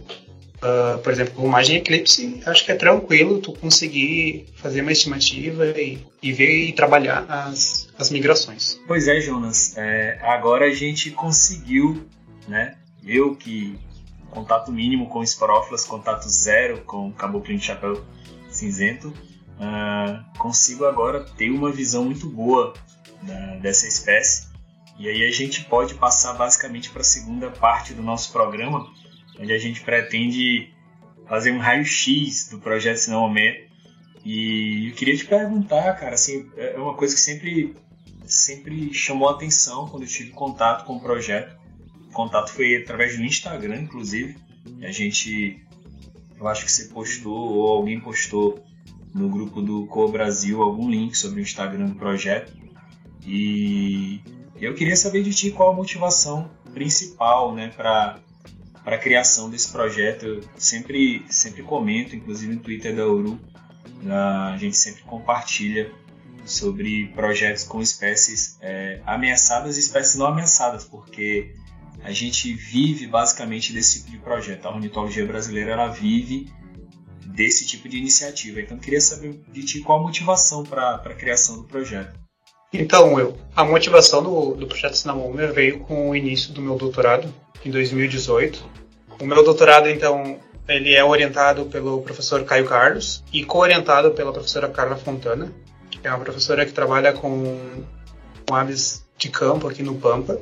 [0.62, 6.04] uh, por exemplo, plumagem eclipse, acho que é tranquilo tu conseguir fazer uma estimativa e,
[6.22, 8.80] e ver e trabalhar as, as migrações.
[8.86, 9.76] Pois é, Jonas.
[9.76, 12.06] É, agora a gente conseguiu,
[12.46, 12.76] né?
[13.04, 13.78] Eu que
[14.30, 18.04] contato mínimo com esporófilas, contato zero com caboclinho de chapéu
[18.50, 22.74] cinzento, uh, consigo agora ter uma visão muito boa
[23.22, 24.48] né, dessa espécie.
[24.98, 28.90] E aí a gente pode passar basicamente para a segunda parte do nosso programa,
[29.38, 30.72] onde a gente pretende
[31.29, 33.66] fazer um raio-x do projeto Cinemomé.
[34.24, 37.74] E eu queria te perguntar, cara, assim, é uma coisa que sempre,
[38.24, 41.59] sempre chamou a atenção quando eu tive contato com o projeto
[42.18, 44.37] contato foi através do Instagram, inclusive.
[44.83, 45.64] A gente,
[46.37, 48.61] eu acho que você postou ou alguém postou
[49.14, 52.53] no grupo do Co Brasil algum link sobre o Instagram do projeto.
[53.24, 54.20] E
[54.61, 58.18] eu queria saber de ti qual a motivação principal, né, para
[58.88, 60.24] para a criação desse projeto.
[60.24, 63.38] Eu sempre sempre comento, inclusive no Twitter da Uru,
[64.11, 65.92] a gente sempre compartilha
[66.46, 71.55] sobre projetos com espécies é, ameaçadas e espécies não ameaçadas, porque
[72.03, 74.64] a gente vive basicamente desse tipo de projeto.
[74.64, 76.51] A ornitologia brasileira ela vive
[77.27, 78.59] desse tipo de iniciativa.
[78.59, 82.18] Então, queria saber de ti qual a motivação para a criação do projeto.
[82.72, 87.33] Então, eu, a motivação do, do projeto Cinamômia veio com o início do meu doutorado,
[87.64, 88.62] em 2018.
[89.20, 94.68] O meu doutorado, então, ele é orientado pelo professor Caio Carlos e co-orientado pela professora
[94.68, 95.50] Carla Fontana,
[95.90, 97.85] que é uma professora que trabalha com,
[98.46, 100.38] com aves de campo aqui no Pampa.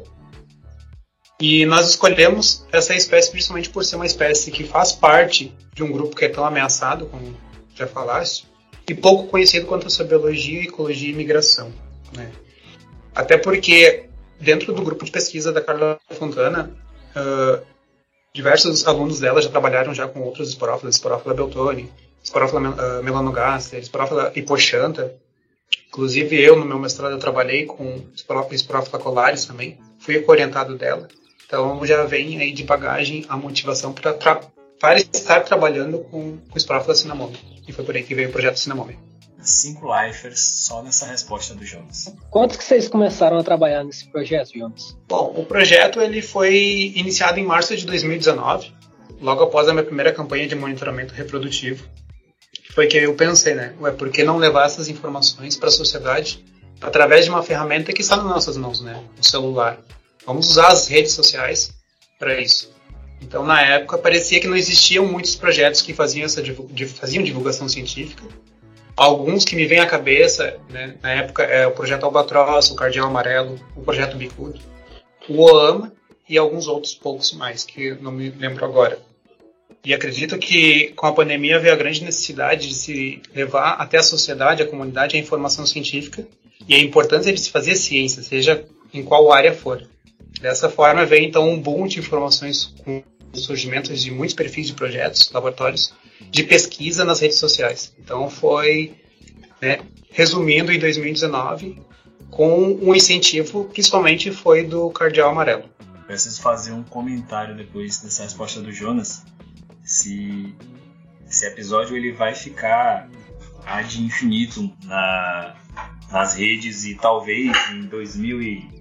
[1.41, 5.93] E nós escolhemos essa espécie principalmente por ser uma espécie que faz parte de um
[5.93, 7.37] grupo que é tão ameaçado, como
[7.75, 8.49] já falaste,
[8.89, 11.73] e pouco conhecido quanto a sua biologia, ecologia e migração.
[12.15, 12.31] Né?
[13.15, 14.09] Até porque,
[14.41, 16.71] dentro do grupo de pesquisa da Carla Fontana,
[17.17, 17.65] uh,
[18.35, 21.91] diversos alunos dela já trabalharam já com outros esporófilos, esporófila beltoni,
[22.23, 25.15] esporófila uh, melanogaster, esporófila hipoxanta.
[25.89, 31.09] Inclusive, eu, no meu mestrado, eu trabalhei com esporófila colares também, fui orientado dela.
[31.47, 34.11] Então já vem aí de bagagem a motivação para
[34.99, 37.39] estar trabalhando com, com da Cinnamome.
[37.67, 38.99] E foi por aí que veio o projeto Cinnamome.
[39.51, 42.13] Cinco lifers só nessa resposta do Jonas.
[42.31, 44.97] Quanto que vocês começaram a trabalhar nesse projeto, Jonas?
[45.09, 48.73] Bom, o projeto ele foi iniciado em março de 2019,
[49.21, 51.87] logo após a minha primeira campanha de monitoramento reprodutivo.
[52.75, 53.75] Foi que eu pensei, né?
[53.81, 56.45] Ué, por que não levar essas informações para a sociedade
[56.81, 59.03] através de uma ferramenta que está nas nossas mãos, né?
[59.19, 59.79] O celular.
[60.27, 61.73] Vamos usar as redes sociais
[62.19, 62.75] para isso.
[63.23, 66.43] Então, na época, parecia que não existiam muitos projetos que faziam, essa,
[66.95, 68.23] faziam divulgação científica.
[68.97, 73.07] Alguns que me vêm à cabeça, né, na época, é o projeto Albatross, o Cardeal
[73.07, 74.59] Amarelo, o projeto Bicudo,
[75.29, 75.93] o OAMA
[76.27, 78.99] e alguns outros poucos mais, que não me lembro agora.
[79.85, 84.03] E acredito que com a pandemia veio a grande necessidade de se levar até a
[84.03, 86.27] sociedade, a comunidade, a informação científica
[86.67, 89.87] e a importância de se fazer ciência, seja em qual área for.
[90.41, 94.75] Dessa forma veio então um boom de informações com o surgimento de muitos perfis de
[94.75, 95.93] projetos, laboratórios
[96.31, 97.95] de pesquisa nas redes sociais.
[97.99, 98.95] Então foi,
[99.61, 99.81] né,
[100.11, 101.81] resumindo, em 2019,
[102.31, 105.65] com um incentivo, principalmente foi do Cardeal Amarelo.
[106.07, 109.25] Preciso fazer um comentário depois dessa resposta do Jonas.
[109.85, 110.55] Se
[111.29, 113.09] esse episódio ele vai ficar
[113.65, 115.57] ad infinito na,
[116.11, 118.77] nas redes e talvez em 2000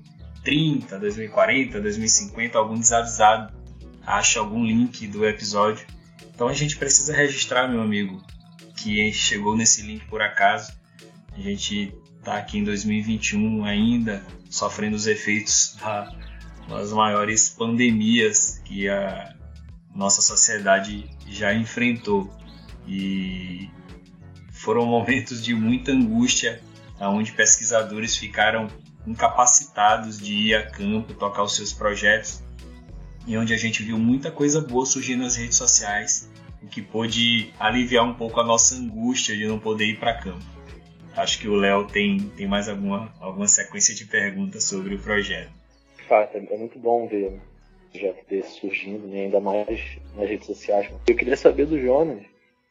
[0.45, 3.54] 2030, 2040, 2050, algum desavisado
[4.05, 5.85] acha algum link do episódio.
[6.33, 8.21] Então a gente precisa registrar, meu amigo,
[8.75, 10.73] que chegou nesse link por acaso.
[11.33, 15.77] A gente está aqui em 2021 ainda sofrendo os efeitos
[16.67, 19.33] das maiores pandemias que a
[19.93, 22.33] nossa sociedade já enfrentou.
[22.87, 23.69] E
[24.51, 26.61] foram momentos de muita angústia,
[26.99, 28.67] onde pesquisadores ficaram
[29.05, 32.43] incapacitados de ir a campo, tocar os seus projetos,
[33.27, 36.29] e onde a gente viu muita coisa boa surgir nas redes sociais,
[36.61, 40.43] o que pôde aliviar um pouco a nossa angústia de não poder ir para campo.
[41.15, 45.51] Acho que o Léo tem, tem mais alguma, alguma sequência de perguntas sobre o projeto.
[46.07, 47.39] Fato, é muito bom ver um
[47.91, 50.91] projeto desse surgindo, né, ainda mais nas redes sociais.
[51.07, 52.23] Eu queria saber do Jonas,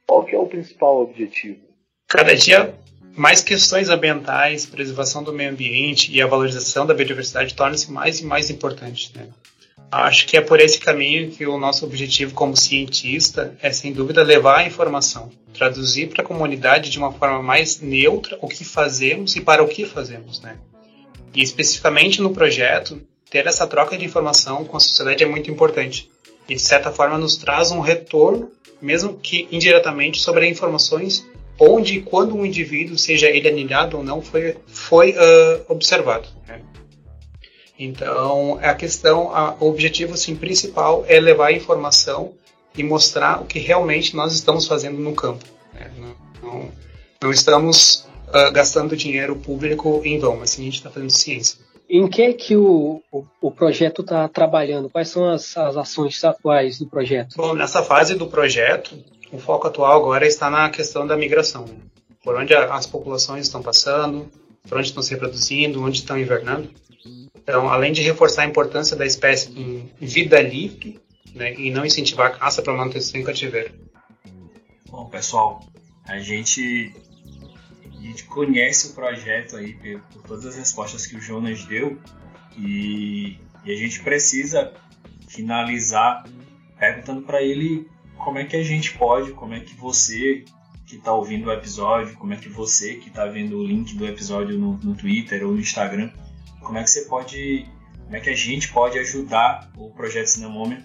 [0.07, 1.61] qual que é o principal objetivo?
[2.07, 2.75] Cada dia
[3.17, 8.25] mais questões ambientais, preservação do meio ambiente e a valorização da biodiversidade tornam-se mais e
[8.25, 9.13] mais importantes.
[9.15, 9.29] Né?
[9.91, 14.23] Acho que é por esse caminho que o nosso objetivo como cientista é, sem dúvida,
[14.23, 19.37] levar a informação, traduzir para a comunidade de uma forma mais neutra o que fazemos
[19.37, 20.41] e para o que fazemos.
[20.41, 20.59] Né?
[21.35, 26.11] E especificamente no projeto, ter essa troca de informação com a sociedade é muito importante.
[26.49, 28.51] E, de certa forma, nos traz um retorno,
[28.83, 31.27] mesmo que indiretamente, sobre informações
[31.59, 36.29] onde e quando um indivíduo, seja ele anilhado ou não, foi, foi uh, observado.
[36.47, 36.61] Né?
[37.79, 42.33] Então, a questão, a, o objetivo assim, principal é levar a informação
[42.77, 45.45] e mostrar o que realmente nós estamos fazendo no campo.
[45.73, 45.91] Né?
[45.99, 46.69] Não, não,
[47.23, 51.59] não, estamos uh, gastando dinheiro público em vão, mas sim a gente está fazendo ciência.
[51.89, 54.89] Em que que o, o, o projeto está trabalhando?
[54.89, 57.37] Quais são as, as ações atuais do projeto?
[57.37, 58.97] Bom, nessa fase do projeto,
[59.31, 61.67] o foco atual agora está na questão da migração.
[62.23, 64.31] Por onde as populações estão passando,
[64.67, 66.71] por onde estão se reproduzindo, onde estão invernando.
[67.07, 71.01] Então, além de reforçar a importância da espécie em vida livre
[71.35, 73.75] né, e não incentivar a caça para manutenção em cativeiro.
[74.89, 75.61] Bom, pessoal,
[76.07, 76.95] a gente,
[77.93, 81.99] a gente conhece o projeto aí por todas as respostas que o Jonas deu
[82.57, 84.73] e, e a gente precisa
[85.29, 86.25] finalizar
[86.79, 90.45] perguntando para ele como é que a gente pode, como é que você
[90.87, 94.07] que está ouvindo o episódio, como é que você que está vendo o link do
[94.07, 96.11] episódio no, no Twitter ou no Instagram,
[96.65, 97.67] como é que você pode,
[98.05, 100.83] como é que a gente pode ajudar o projeto Cinemômia?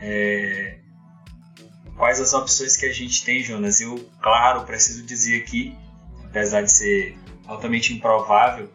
[0.00, 0.78] É,
[1.96, 3.80] quais as opções que a gente tem, Jonas?
[3.80, 5.74] Eu, claro, preciso dizer aqui,
[6.24, 8.70] apesar de ser altamente improvável,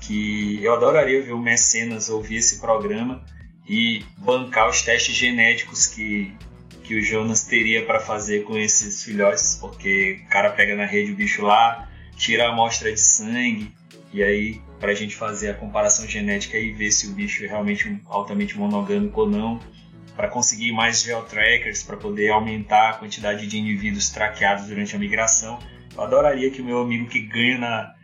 [0.00, 3.22] que eu adoraria ver o Mecenas ouvir esse programa
[3.68, 6.32] e bancar os testes genéticos que,
[6.84, 11.12] que o Jonas teria para fazer com esses filhotes, porque o cara pega na rede
[11.12, 11.89] o bicho lá,
[12.20, 13.74] tira a amostra de sangue,
[14.12, 17.48] e aí para a gente fazer a comparação genética e ver se o bicho é
[17.48, 19.58] realmente altamente monogâmico ou não,
[20.14, 25.58] para conseguir mais geotrackers, para poder aumentar a quantidade de indivíduos traqueados durante a migração.
[25.94, 27.94] Eu adoraria que o meu amigo que ganha na,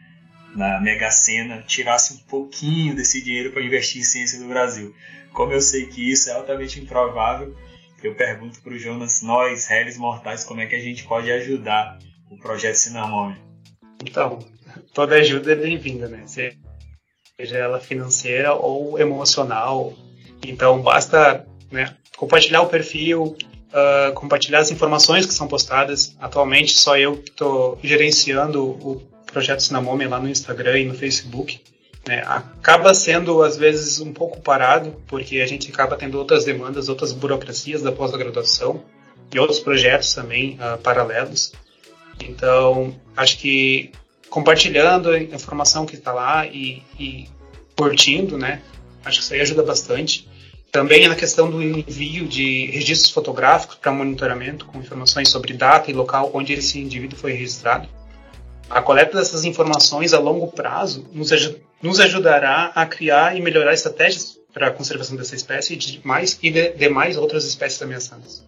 [0.54, 4.94] na Mega Sena tirasse um pouquinho desse dinheiro para investir em ciência do Brasil.
[5.30, 7.54] Como eu sei que isso é altamente improvável,
[8.02, 11.98] eu pergunto para o Jonas, nós, réis mortais, como é que a gente pode ajudar
[12.30, 13.45] o projeto Cinnamome?
[14.06, 14.38] Então,
[14.94, 16.24] toda ajuda é bem-vinda, né?
[16.26, 19.92] seja ela financeira ou emocional.
[20.46, 23.36] Então basta né, compartilhar o perfil,
[23.72, 26.16] uh, compartilhar as informações que são postadas.
[26.20, 31.60] Atualmente só eu que estou gerenciando o projeto Cinnamome lá no Instagram e no Facebook.
[32.08, 36.88] Né, acaba sendo às vezes um pouco parado porque a gente acaba tendo outras demandas,
[36.88, 38.84] outras burocracias da pós-graduação
[39.34, 41.52] e outros projetos também uh, paralelos.
[42.20, 43.92] Então acho que
[44.28, 47.28] compartilhando a informação que está lá e, e,
[47.76, 48.60] curtindo, né?
[49.04, 50.28] Acho que isso aí ajuda bastante.
[50.70, 55.94] Também na questão do envio de registros fotográficos para monitoramento com informações sobre data e
[55.94, 57.88] local onde esse indivíduo foi registrado.
[58.68, 61.30] A coleta dessas informações a longo prazo nos,
[61.80, 66.38] nos ajudará a criar e melhorar estratégias para a conservação dessa espécie e de mais
[66.42, 68.44] e de demais outras espécies ameaçadas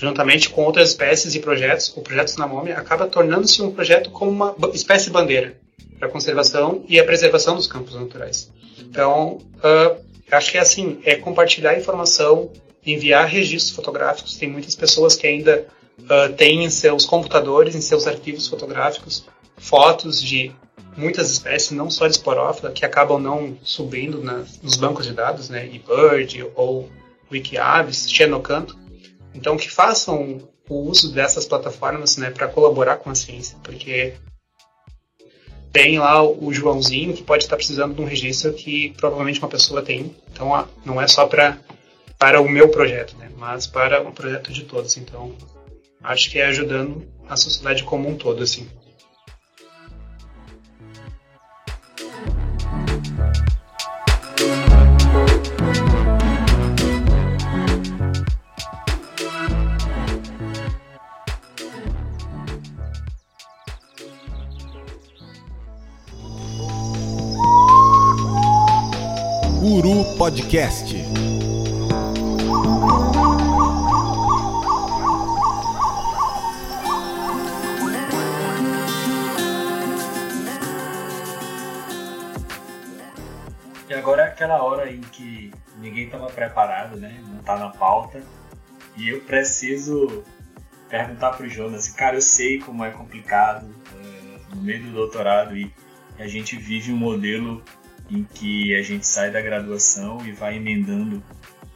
[0.00, 4.56] juntamente com outras espécies e projetos, o projeto Sinamome acaba tornando-se um projeto como uma
[4.72, 5.56] espécie bandeira
[5.98, 8.50] para a conservação e a preservação dos campos naturais.
[8.78, 12.50] Então, uh, acho que é assim, é compartilhar informação,
[12.84, 14.36] enviar registros fotográficos.
[14.36, 15.66] Tem muitas pessoas que ainda
[15.98, 19.26] uh, têm em seus computadores, em seus arquivos fotográficos,
[19.58, 20.50] fotos de
[20.96, 25.50] muitas espécies, não só de esporófila, que acabam não subindo na, nos bancos de dados,
[25.50, 26.88] né, eBird ou
[27.30, 28.79] Wikiaves, Xenocanto,
[29.34, 34.14] então, que façam o uso dessas plataformas né, para colaborar com a ciência, porque
[35.72, 39.82] tem lá o Joãozinho que pode estar precisando de um registro que provavelmente uma pessoa
[39.82, 40.14] tem.
[40.32, 41.58] Então, não é só pra,
[42.18, 44.96] para o meu projeto, né, mas para o projeto de todos.
[44.96, 45.34] Então,
[46.02, 48.68] acho que é ajudando a sociedade como um todo, assim.
[69.62, 70.96] Uru Podcast.
[83.86, 87.22] E agora é aquela hora em que ninguém estava preparado, né?
[87.28, 88.22] Não tá na pauta.
[88.96, 90.24] E eu preciso
[90.88, 95.70] perguntar pro Jonas, cara, eu sei como é complicado é, no meio do doutorado e
[96.18, 97.62] a gente vive um modelo
[98.10, 101.16] em que a gente sai da graduação e vai emendando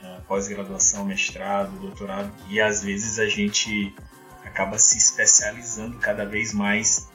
[0.03, 3.95] uh, pós-graduação, mestrado, doutorado, e às vezes a gente
[4.45, 7.09] acaba se especializando cada vez mais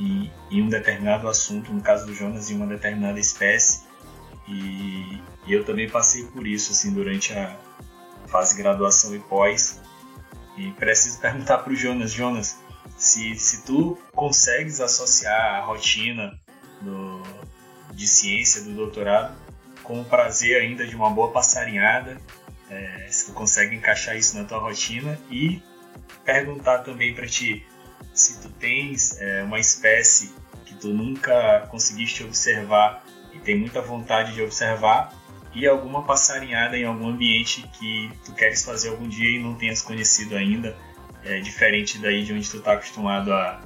[0.00, 3.84] em, em um determinado assunto, no caso do Jonas, em uma determinada espécie.
[4.48, 7.56] E, e eu também passei por isso assim durante a
[8.26, 9.80] fase graduação e pós.
[10.56, 12.58] E preciso perguntar para o Jonas, Jonas,
[12.96, 16.38] se, se tu consegues associar a rotina
[16.80, 17.22] do,
[17.94, 19.34] de ciência do doutorado
[19.82, 22.20] com o prazer ainda de uma boa passarinhada,
[22.70, 25.62] é, se tu consegue encaixar isso na tua rotina e
[26.24, 27.64] perguntar também para ti
[28.12, 30.32] se tu tens é, uma espécie
[30.64, 35.12] que tu nunca conseguiste observar e tem muita vontade de observar
[35.54, 39.82] e alguma passarinhada em algum ambiente que tu queres fazer algum dia e não tenhas
[39.82, 40.76] conhecido ainda,
[41.24, 43.62] é, diferente daí de onde tu está acostumado a,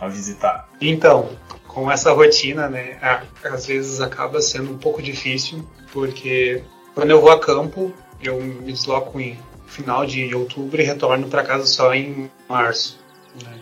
[0.00, 0.68] a visitar.
[0.80, 1.36] Então,
[1.74, 2.96] com essa rotina, né,
[3.42, 6.62] às vezes acaba sendo um pouco difícil, porque
[6.94, 11.42] quando eu vou a campo, eu me desloco em final de outubro e retorno para
[11.42, 12.96] casa só em março.
[13.42, 13.58] Né?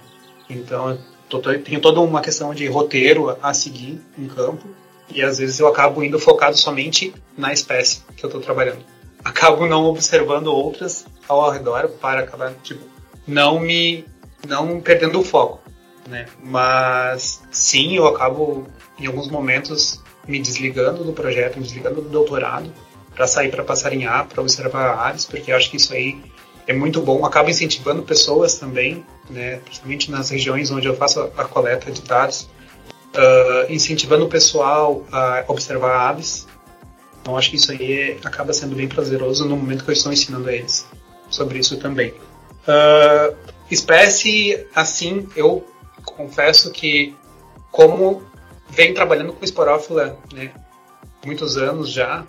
[0.51, 0.99] Então,
[1.65, 4.69] tenho toda uma questão de roteiro a seguir em campo
[5.09, 8.85] e às vezes eu acabo indo focado somente na espécie que eu estou trabalhando.
[9.25, 12.85] Acabo não observando outras ao redor para acabar tipo
[13.27, 14.05] não me
[14.47, 15.62] não perdendo o foco,
[16.09, 16.27] né?
[16.43, 18.67] Mas sim, eu acabo
[18.99, 22.73] em alguns momentos me desligando do projeto, me desligando do doutorado
[23.15, 26.19] para sair para passarinhar, para observar aves, porque eu acho que isso aí
[26.67, 27.25] é muito bom.
[27.25, 29.57] Acaba incentivando pessoas também, né?
[29.65, 32.49] Principalmente nas regiões onde eu faço a coleta de dados
[33.15, 36.47] uh, incentivando o pessoal a observar aves.
[37.21, 40.13] Então acho que isso aí é, acaba sendo bem prazeroso no momento que eu estou
[40.13, 40.87] ensinando a eles
[41.31, 42.11] sobre isso também.
[42.67, 43.37] Uh,
[43.71, 45.65] espécie, assim, eu
[46.05, 47.15] confesso que
[47.71, 48.23] como
[48.69, 50.53] venho trabalhando com esporófila né,
[51.25, 52.27] muitos anos já,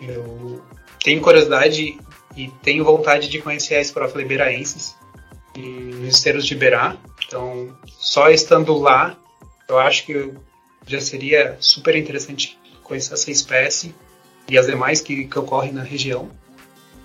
[0.00, 0.62] eu
[1.02, 1.98] tenho curiosidade
[2.36, 4.96] e tenho vontade de conhecer a esporófila iberaensis
[5.56, 6.96] nos esteiros de Iberá.
[7.26, 9.16] Então, só estando lá
[9.68, 10.32] eu acho que
[10.86, 13.94] já seria super interessante conhecer essa espécie
[14.48, 16.30] e as demais que, que ocorrem na região.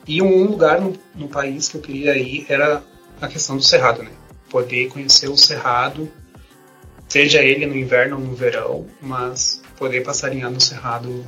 [0.07, 2.83] E um lugar no, no país que eu queria ir era
[3.21, 4.11] a questão do cerrado, né?
[4.49, 6.11] Poder conhecer o cerrado,
[7.07, 11.25] seja ele no inverno ou no verão, mas poder passarinhar no cerrado.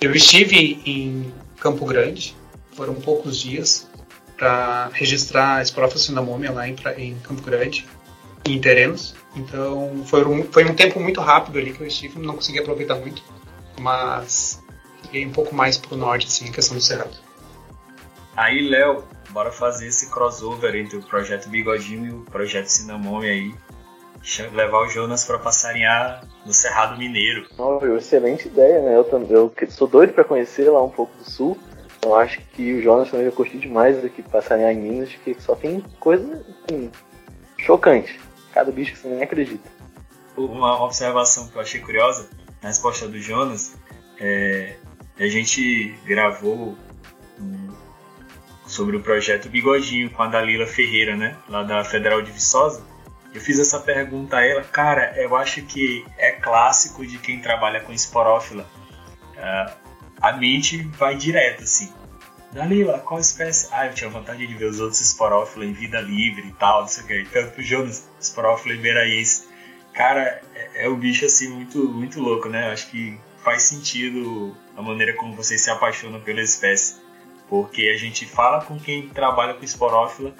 [0.00, 2.36] Eu estive em Campo Grande,
[2.74, 3.88] foram poucos dias,
[4.36, 7.86] para registrar a Esprófila cinamômia lá em, em Campo Grande,
[8.46, 9.14] em terrenos.
[9.36, 12.94] Então foi um, foi um tempo muito rápido ali que eu estive, não consegui aproveitar
[12.94, 13.22] muito,
[13.78, 14.62] mas
[15.02, 17.16] fiquei um pouco mais pro norte, assim, em questão do Cerrado.
[18.34, 23.54] Aí, Léo, bora fazer esse crossover entre o projeto Bigodinho e o projeto Cinnamome aí.
[24.52, 27.46] Levar o Jonas para passarinhar no Cerrado Mineiro.
[27.56, 28.94] Oh, excelente ideia, né?
[28.94, 31.56] Eu, eu sou doido para conhecer lá um pouco do sul.
[31.98, 35.54] Então acho que o Jonas também vai curtir demais aqui passarinhar em Minas, que só
[35.54, 36.90] tem coisa assim,
[37.58, 38.20] chocante.
[38.52, 39.68] Cada bicho que você nem acredita.
[40.36, 42.28] Uma observação que eu achei curiosa
[42.62, 43.74] na resposta do Jonas
[44.18, 44.76] é
[45.20, 46.74] a gente gravou
[47.38, 47.69] um,
[48.70, 52.86] sobre o projeto Bigodinho com a Dalila Ferreira, né, lá da Federal de Viçosa.
[53.34, 57.80] Eu fiz essa pergunta a ela, cara, eu acho que é clássico de quem trabalha
[57.80, 58.64] com esporófila.
[59.36, 59.72] Uh,
[60.20, 61.92] a mente vai direto, assim.
[62.52, 63.68] Dalila, qual espécie?
[63.72, 66.88] Ah, eu tinha vontade de ver os outros esporófilos em vida livre e tal, não
[66.88, 67.30] sei o que.
[67.30, 69.48] Tanto pro Jonas, esporófilo iberaense.
[69.92, 72.70] Cara, é, é um bicho assim muito, muito louco, né?
[72.70, 76.99] Acho que faz sentido a maneira como vocês se apaixonam pela espécie.
[77.50, 80.32] Porque a gente fala com quem trabalha com esporófila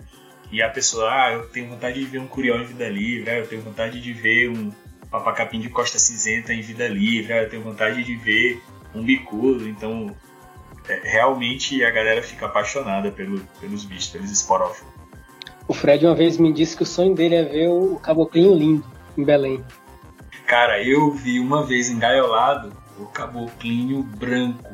[0.53, 3.39] e a pessoa, ah, eu tenho vontade de ver um curió em vida livre, ah,
[3.39, 4.71] eu tenho vontade de ver um
[5.11, 8.63] papacapim de costa cinzenta em vida livre, ah, eu tenho vontade de ver
[8.95, 9.69] um bicudo.
[9.69, 10.15] Então,
[10.89, 14.93] é, realmente a galera fica apaixonada pelo, pelos bichos, pelos esporófilos.
[15.67, 18.85] O Fred uma vez me disse que o sonho dele é ver o caboclinho lindo
[19.19, 19.65] em Belém.
[20.47, 24.69] Cara, eu vi uma vez engaiolado o caboclinho branco.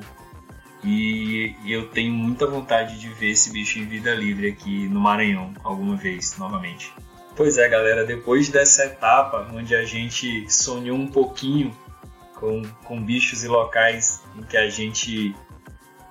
[0.87, 5.53] E, eu tenho muita vontade de ver esse bicho em vida livre aqui no Maranhão,
[5.65, 6.93] alguma vez, novamente.
[7.35, 11.77] Pois é, galera, depois dessa etapa onde a gente sonhou um pouquinho
[12.37, 15.35] com, com bichos e locais em que a gente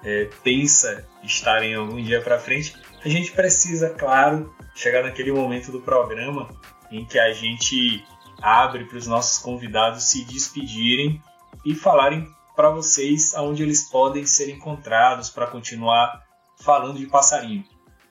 [0.03, 5.79] é, pensa estarem algum dia para frente, a gente precisa, claro, chegar naquele momento do
[5.79, 6.49] programa
[6.91, 8.03] em que a gente
[8.41, 11.21] abre para os nossos convidados se despedirem
[11.65, 16.23] e falarem para vocês aonde eles podem ser encontrados para continuar
[16.59, 17.63] falando de passarinho.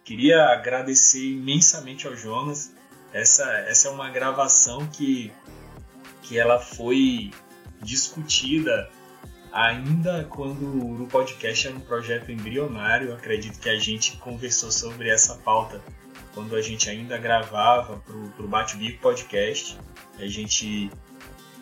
[0.05, 2.75] Queria agradecer imensamente ao Jonas.
[3.13, 5.33] Essa, essa é uma gravação que,
[6.23, 7.31] que ela foi
[7.81, 8.91] discutida
[9.53, 13.11] ainda quando o podcast era um projeto embrionário.
[13.11, 15.81] Eu acredito que a gente conversou sobre essa pauta
[16.35, 19.79] quando a gente ainda gravava para o Bate-Bico Podcast.
[20.19, 20.91] A gente.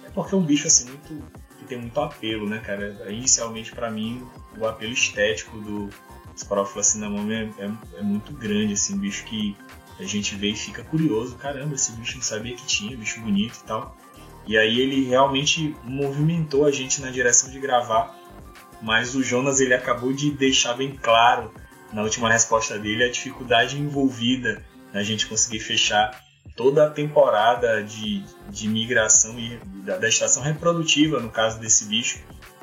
[0.04, 1.41] É porque é um bicho assim muito.
[1.72, 2.94] Tem muito apelo, né, cara?
[3.08, 4.26] Inicialmente, para mim,
[4.58, 5.88] o apelo estético do
[6.36, 9.56] Sporophylla cinnamon é, é, é, muito grande, assim, um bicho que
[9.98, 11.36] a gente vê e fica curioso.
[11.36, 13.96] Caramba, esse bicho não sabia que tinha, bicho bonito e tal.
[14.46, 18.14] E aí ele realmente movimentou a gente na direção de gravar,
[18.82, 21.52] mas o Jonas ele acabou de deixar bem claro
[21.92, 26.20] na última resposta dele a dificuldade envolvida na gente conseguir fechar
[26.56, 32.20] toda a temporada de, de migração e da, da, estação reprodutiva, no caso desse bicho,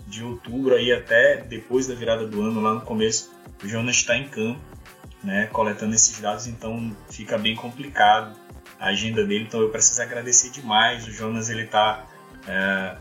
[0.07, 3.32] de outubro aí até depois da virada do ano, lá no começo,
[3.63, 4.59] o Jonas está em campo,
[5.23, 8.36] né, coletando esses dados, então fica bem complicado
[8.80, 11.05] a agenda dele, então eu preciso agradecer demais.
[11.05, 12.05] O Jonas ele está
[12.47, 12.95] é,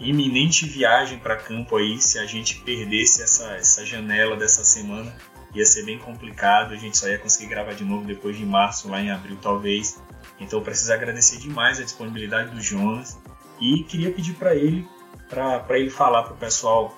[0.00, 5.14] iminente viagem para campo aí, se a gente perdesse essa, essa janela dessa semana,
[5.54, 8.88] ia ser bem complicado, a gente só ia conseguir gravar de novo depois de março,
[8.88, 10.00] lá em abril talvez.
[10.42, 13.18] Então eu preciso agradecer demais a disponibilidade do Jonas
[13.60, 14.86] e queria pedir para ele
[15.28, 16.94] para ele falar para o pessoal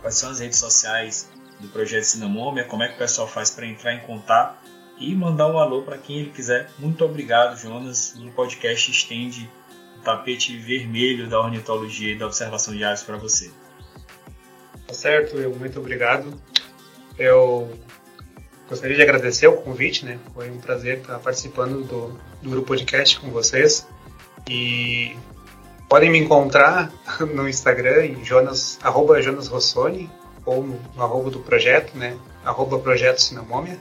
[0.00, 3.64] quais são as redes sociais do projeto Cinnamomia, como é que o pessoal faz para
[3.66, 4.58] entrar em contato
[4.98, 6.68] e mandar um alô para quem ele quiser.
[6.78, 8.14] Muito obrigado, Jonas.
[8.16, 9.48] O podcast estende
[9.98, 13.50] o tapete vermelho da ornitologia e da observação de aves para você.
[14.86, 16.34] Tá certo, eu muito obrigado.
[17.16, 17.72] Eu
[18.68, 20.18] gostaria de agradecer o convite, né?
[20.34, 23.86] Foi um prazer estar participando do, do podcast com vocês.
[24.48, 25.16] E
[25.88, 26.92] podem me encontrar
[27.34, 30.10] no Instagram em Jonas, arroba Jonas Rossoni,
[30.44, 32.16] ou no, no arroba do projeto, né?
[32.44, 33.78] Arroba Projeto Cinnamomia,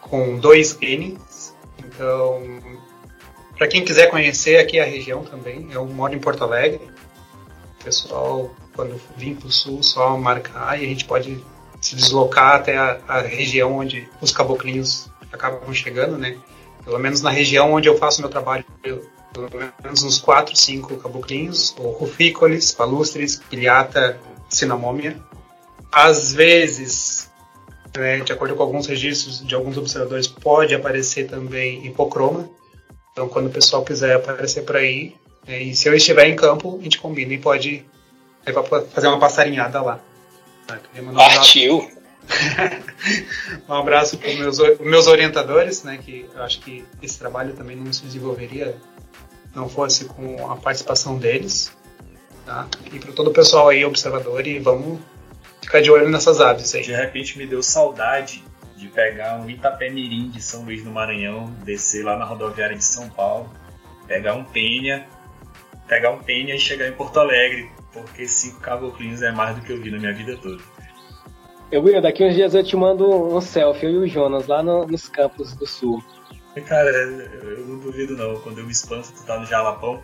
[0.00, 1.54] com dois N's.
[1.78, 2.42] Então,
[3.56, 6.80] para quem quiser conhecer aqui a região também, eu moro em Porto Alegre.
[7.80, 11.44] O pessoal, quando vir para o sul, só marcar e a gente pode
[11.80, 16.36] se deslocar até a, a região onde os caboclinhos acabam chegando, né?
[16.84, 19.50] Pelo menos na região onde eu faço meu trabalho, pelo
[19.82, 24.18] menos uns 4, 5 caboclinhos, ou rufícoles, palustres, pilhata,
[24.48, 25.16] cinamômia.
[25.92, 27.30] Às vezes,
[27.96, 32.48] né, de acordo com alguns registros de alguns observadores, pode aparecer também hipocroma.
[33.12, 35.14] Então, quando o pessoal quiser aparecer por aí,
[35.46, 37.84] né, e se eu estiver em campo, a gente combina e pode
[38.92, 40.00] fazer uma passarinhada lá.
[41.14, 41.90] Partiu!
[43.68, 47.76] Um abraço para os meus, meus orientadores, né, que eu acho que esse trabalho também
[47.76, 48.76] não se desenvolveria
[49.54, 51.76] não fosse com a participação deles.
[52.46, 52.68] Tá?
[52.92, 55.00] E para todo o pessoal aí, observador, e vamos
[55.60, 56.82] ficar de olho nessas aves aí.
[56.82, 58.42] De repente me deu saudade
[58.76, 63.08] de pegar um Itapemirim de São Luís do Maranhão, descer lá na rodoviária de São
[63.10, 63.52] Paulo,
[64.06, 65.06] pegar um Penha,
[65.86, 69.72] pegar um Penha e chegar em Porto Alegre, porque cinco caboclinhos é mais do que
[69.72, 70.62] eu vi na minha vida toda.
[71.72, 74.60] Eu, Will, daqui uns dias eu te mando um selfie, eu e o Jonas, lá
[74.60, 76.02] no, nos campos do sul.
[76.66, 80.02] Cara, eu não duvido não, quando eu me espanto, tu tá no Jalapão.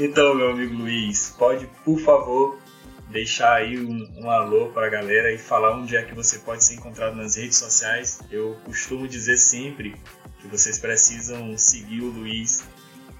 [0.00, 2.58] Então, meu amigo Luiz, pode, por favor,
[3.10, 6.64] deixar aí um, um alô para a galera e falar onde é que você pode
[6.64, 8.20] ser encontrado nas redes sociais.
[8.30, 9.94] Eu costumo dizer sempre
[10.40, 12.64] que vocês precisam seguir o Luiz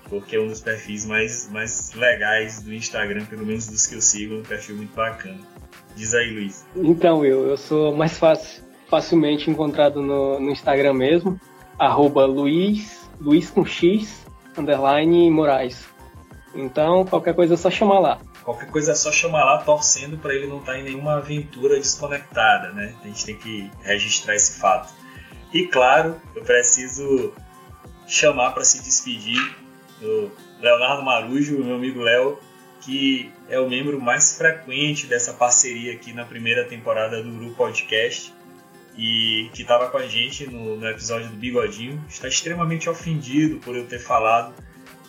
[0.08, 4.00] porque é um dos perfis mais, mais legais do Instagram, pelo menos dos que eu
[4.00, 5.40] sigo, um perfil muito bacana.
[5.96, 6.66] Diz aí, Luiz.
[6.76, 11.40] Então, eu, eu sou mais fácil, facilmente encontrado no, no Instagram mesmo,
[11.78, 14.26] arroba Luiz, Luiz com X,
[14.56, 15.86] underline Moraes.
[16.54, 18.20] Então, qualquer coisa é só chamar lá.
[18.44, 21.76] Qualquer coisa é só chamar lá, torcendo para ele não estar tá em nenhuma aventura
[21.76, 22.94] desconectada, né?
[23.02, 24.92] A gente tem que registrar esse fato.
[25.52, 27.32] E claro, eu preciso
[28.06, 29.56] chamar para se despedir
[30.00, 30.30] do
[30.60, 32.38] Leonardo Marujo, meu amigo Léo,
[32.86, 38.32] que é o membro mais frequente dessa parceria aqui na primeira temporada do Grupo Podcast
[38.96, 42.00] e que estava com a gente no, no, episódio do Bigodinho.
[42.08, 44.54] Está extremamente ofendido por eu ter falado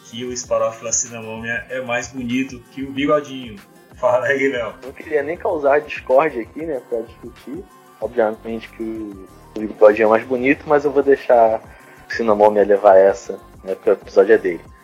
[0.05, 3.57] que o Sporófila cinnamomia é mais bonito que o Bigodinho.
[3.95, 4.73] Fala aí, Léo.
[4.83, 7.63] Não queria nem causar discórdia aqui, né, para discutir.
[8.01, 11.61] Obviamente que o, o Bigodinho é mais bonito, mas eu vou deixar
[12.09, 14.76] o cinnamomia levar essa, né, porque o episódio é dele.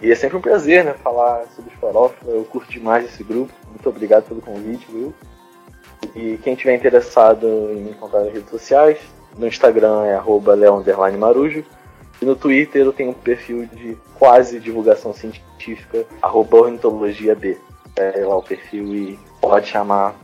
[0.00, 2.32] E é sempre um prazer, né, falar sobre os farófila.
[2.32, 3.52] Eu curto demais esse grupo.
[3.68, 5.14] Muito obrigado pelo convite, viu?
[6.14, 8.98] E quem tiver interessado em me encontrar nas redes sociais,
[9.36, 10.56] no Instagram é arroba
[12.22, 17.58] e no Twitter eu tenho um perfil de quase divulgação científica, arroba ornitologia B.
[17.96, 20.14] É lá o perfil e pode chamar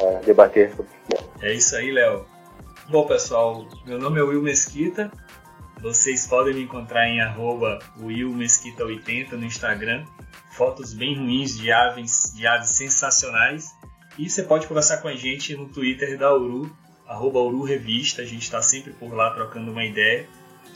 [0.00, 0.92] é, debater sobre
[1.40, 2.24] É isso aí, Léo.
[2.88, 5.10] Bom, pessoal, meu nome é Will Mesquita.
[5.80, 10.04] Vocês podem me encontrar em arroba willmesquita80 no Instagram.
[10.50, 13.68] Fotos bem ruins de aves, de aves sensacionais.
[14.18, 16.76] E você pode conversar com a gente no Twitter da Uru,
[17.06, 18.22] arroba Uru Revista.
[18.22, 20.28] A gente está sempre por lá trocando uma ideia.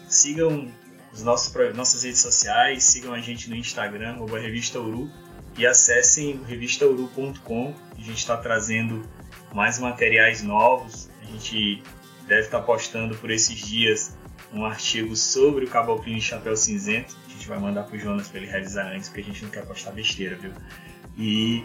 [0.07, 0.71] Sigam
[1.13, 5.11] os nossos, nossas redes sociais, sigam a gente no Instagram, arroba Revista Uru.
[5.59, 7.75] E acessem revistauru.com.
[7.99, 9.03] A gente está trazendo
[9.53, 11.11] mais materiais novos.
[11.21, 11.83] A gente
[12.29, 14.17] deve estar tá postando por esses dias
[14.53, 17.17] um artigo sobre o cabocinho de chapéu cinzento.
[17.27, 19.65] A gente vai mandar pro Jonas para ele realizar antes, porque a gente não quer
[19.65, 20.53] postar besteira, viu?
[21.17, 21.65] E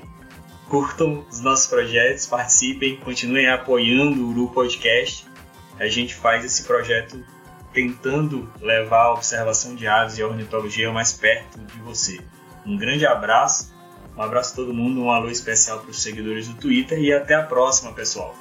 [0.69, 5.25] curtam os nossos projetos, participem, continuem apoiando o Uru Podcast.
[5.79, 7.23] A gente faz esse projeto
[7.73, 12.19] tentando levar a observação de aves e a ornitologia mais perto de você.
[12.65, 13.73] Um grande abraço,
[14.17, 17.35] um abraço a todo mundo, um alô especial para os seguidores do Twitter e até
[17.35, 18.35] a próxima, pessoal.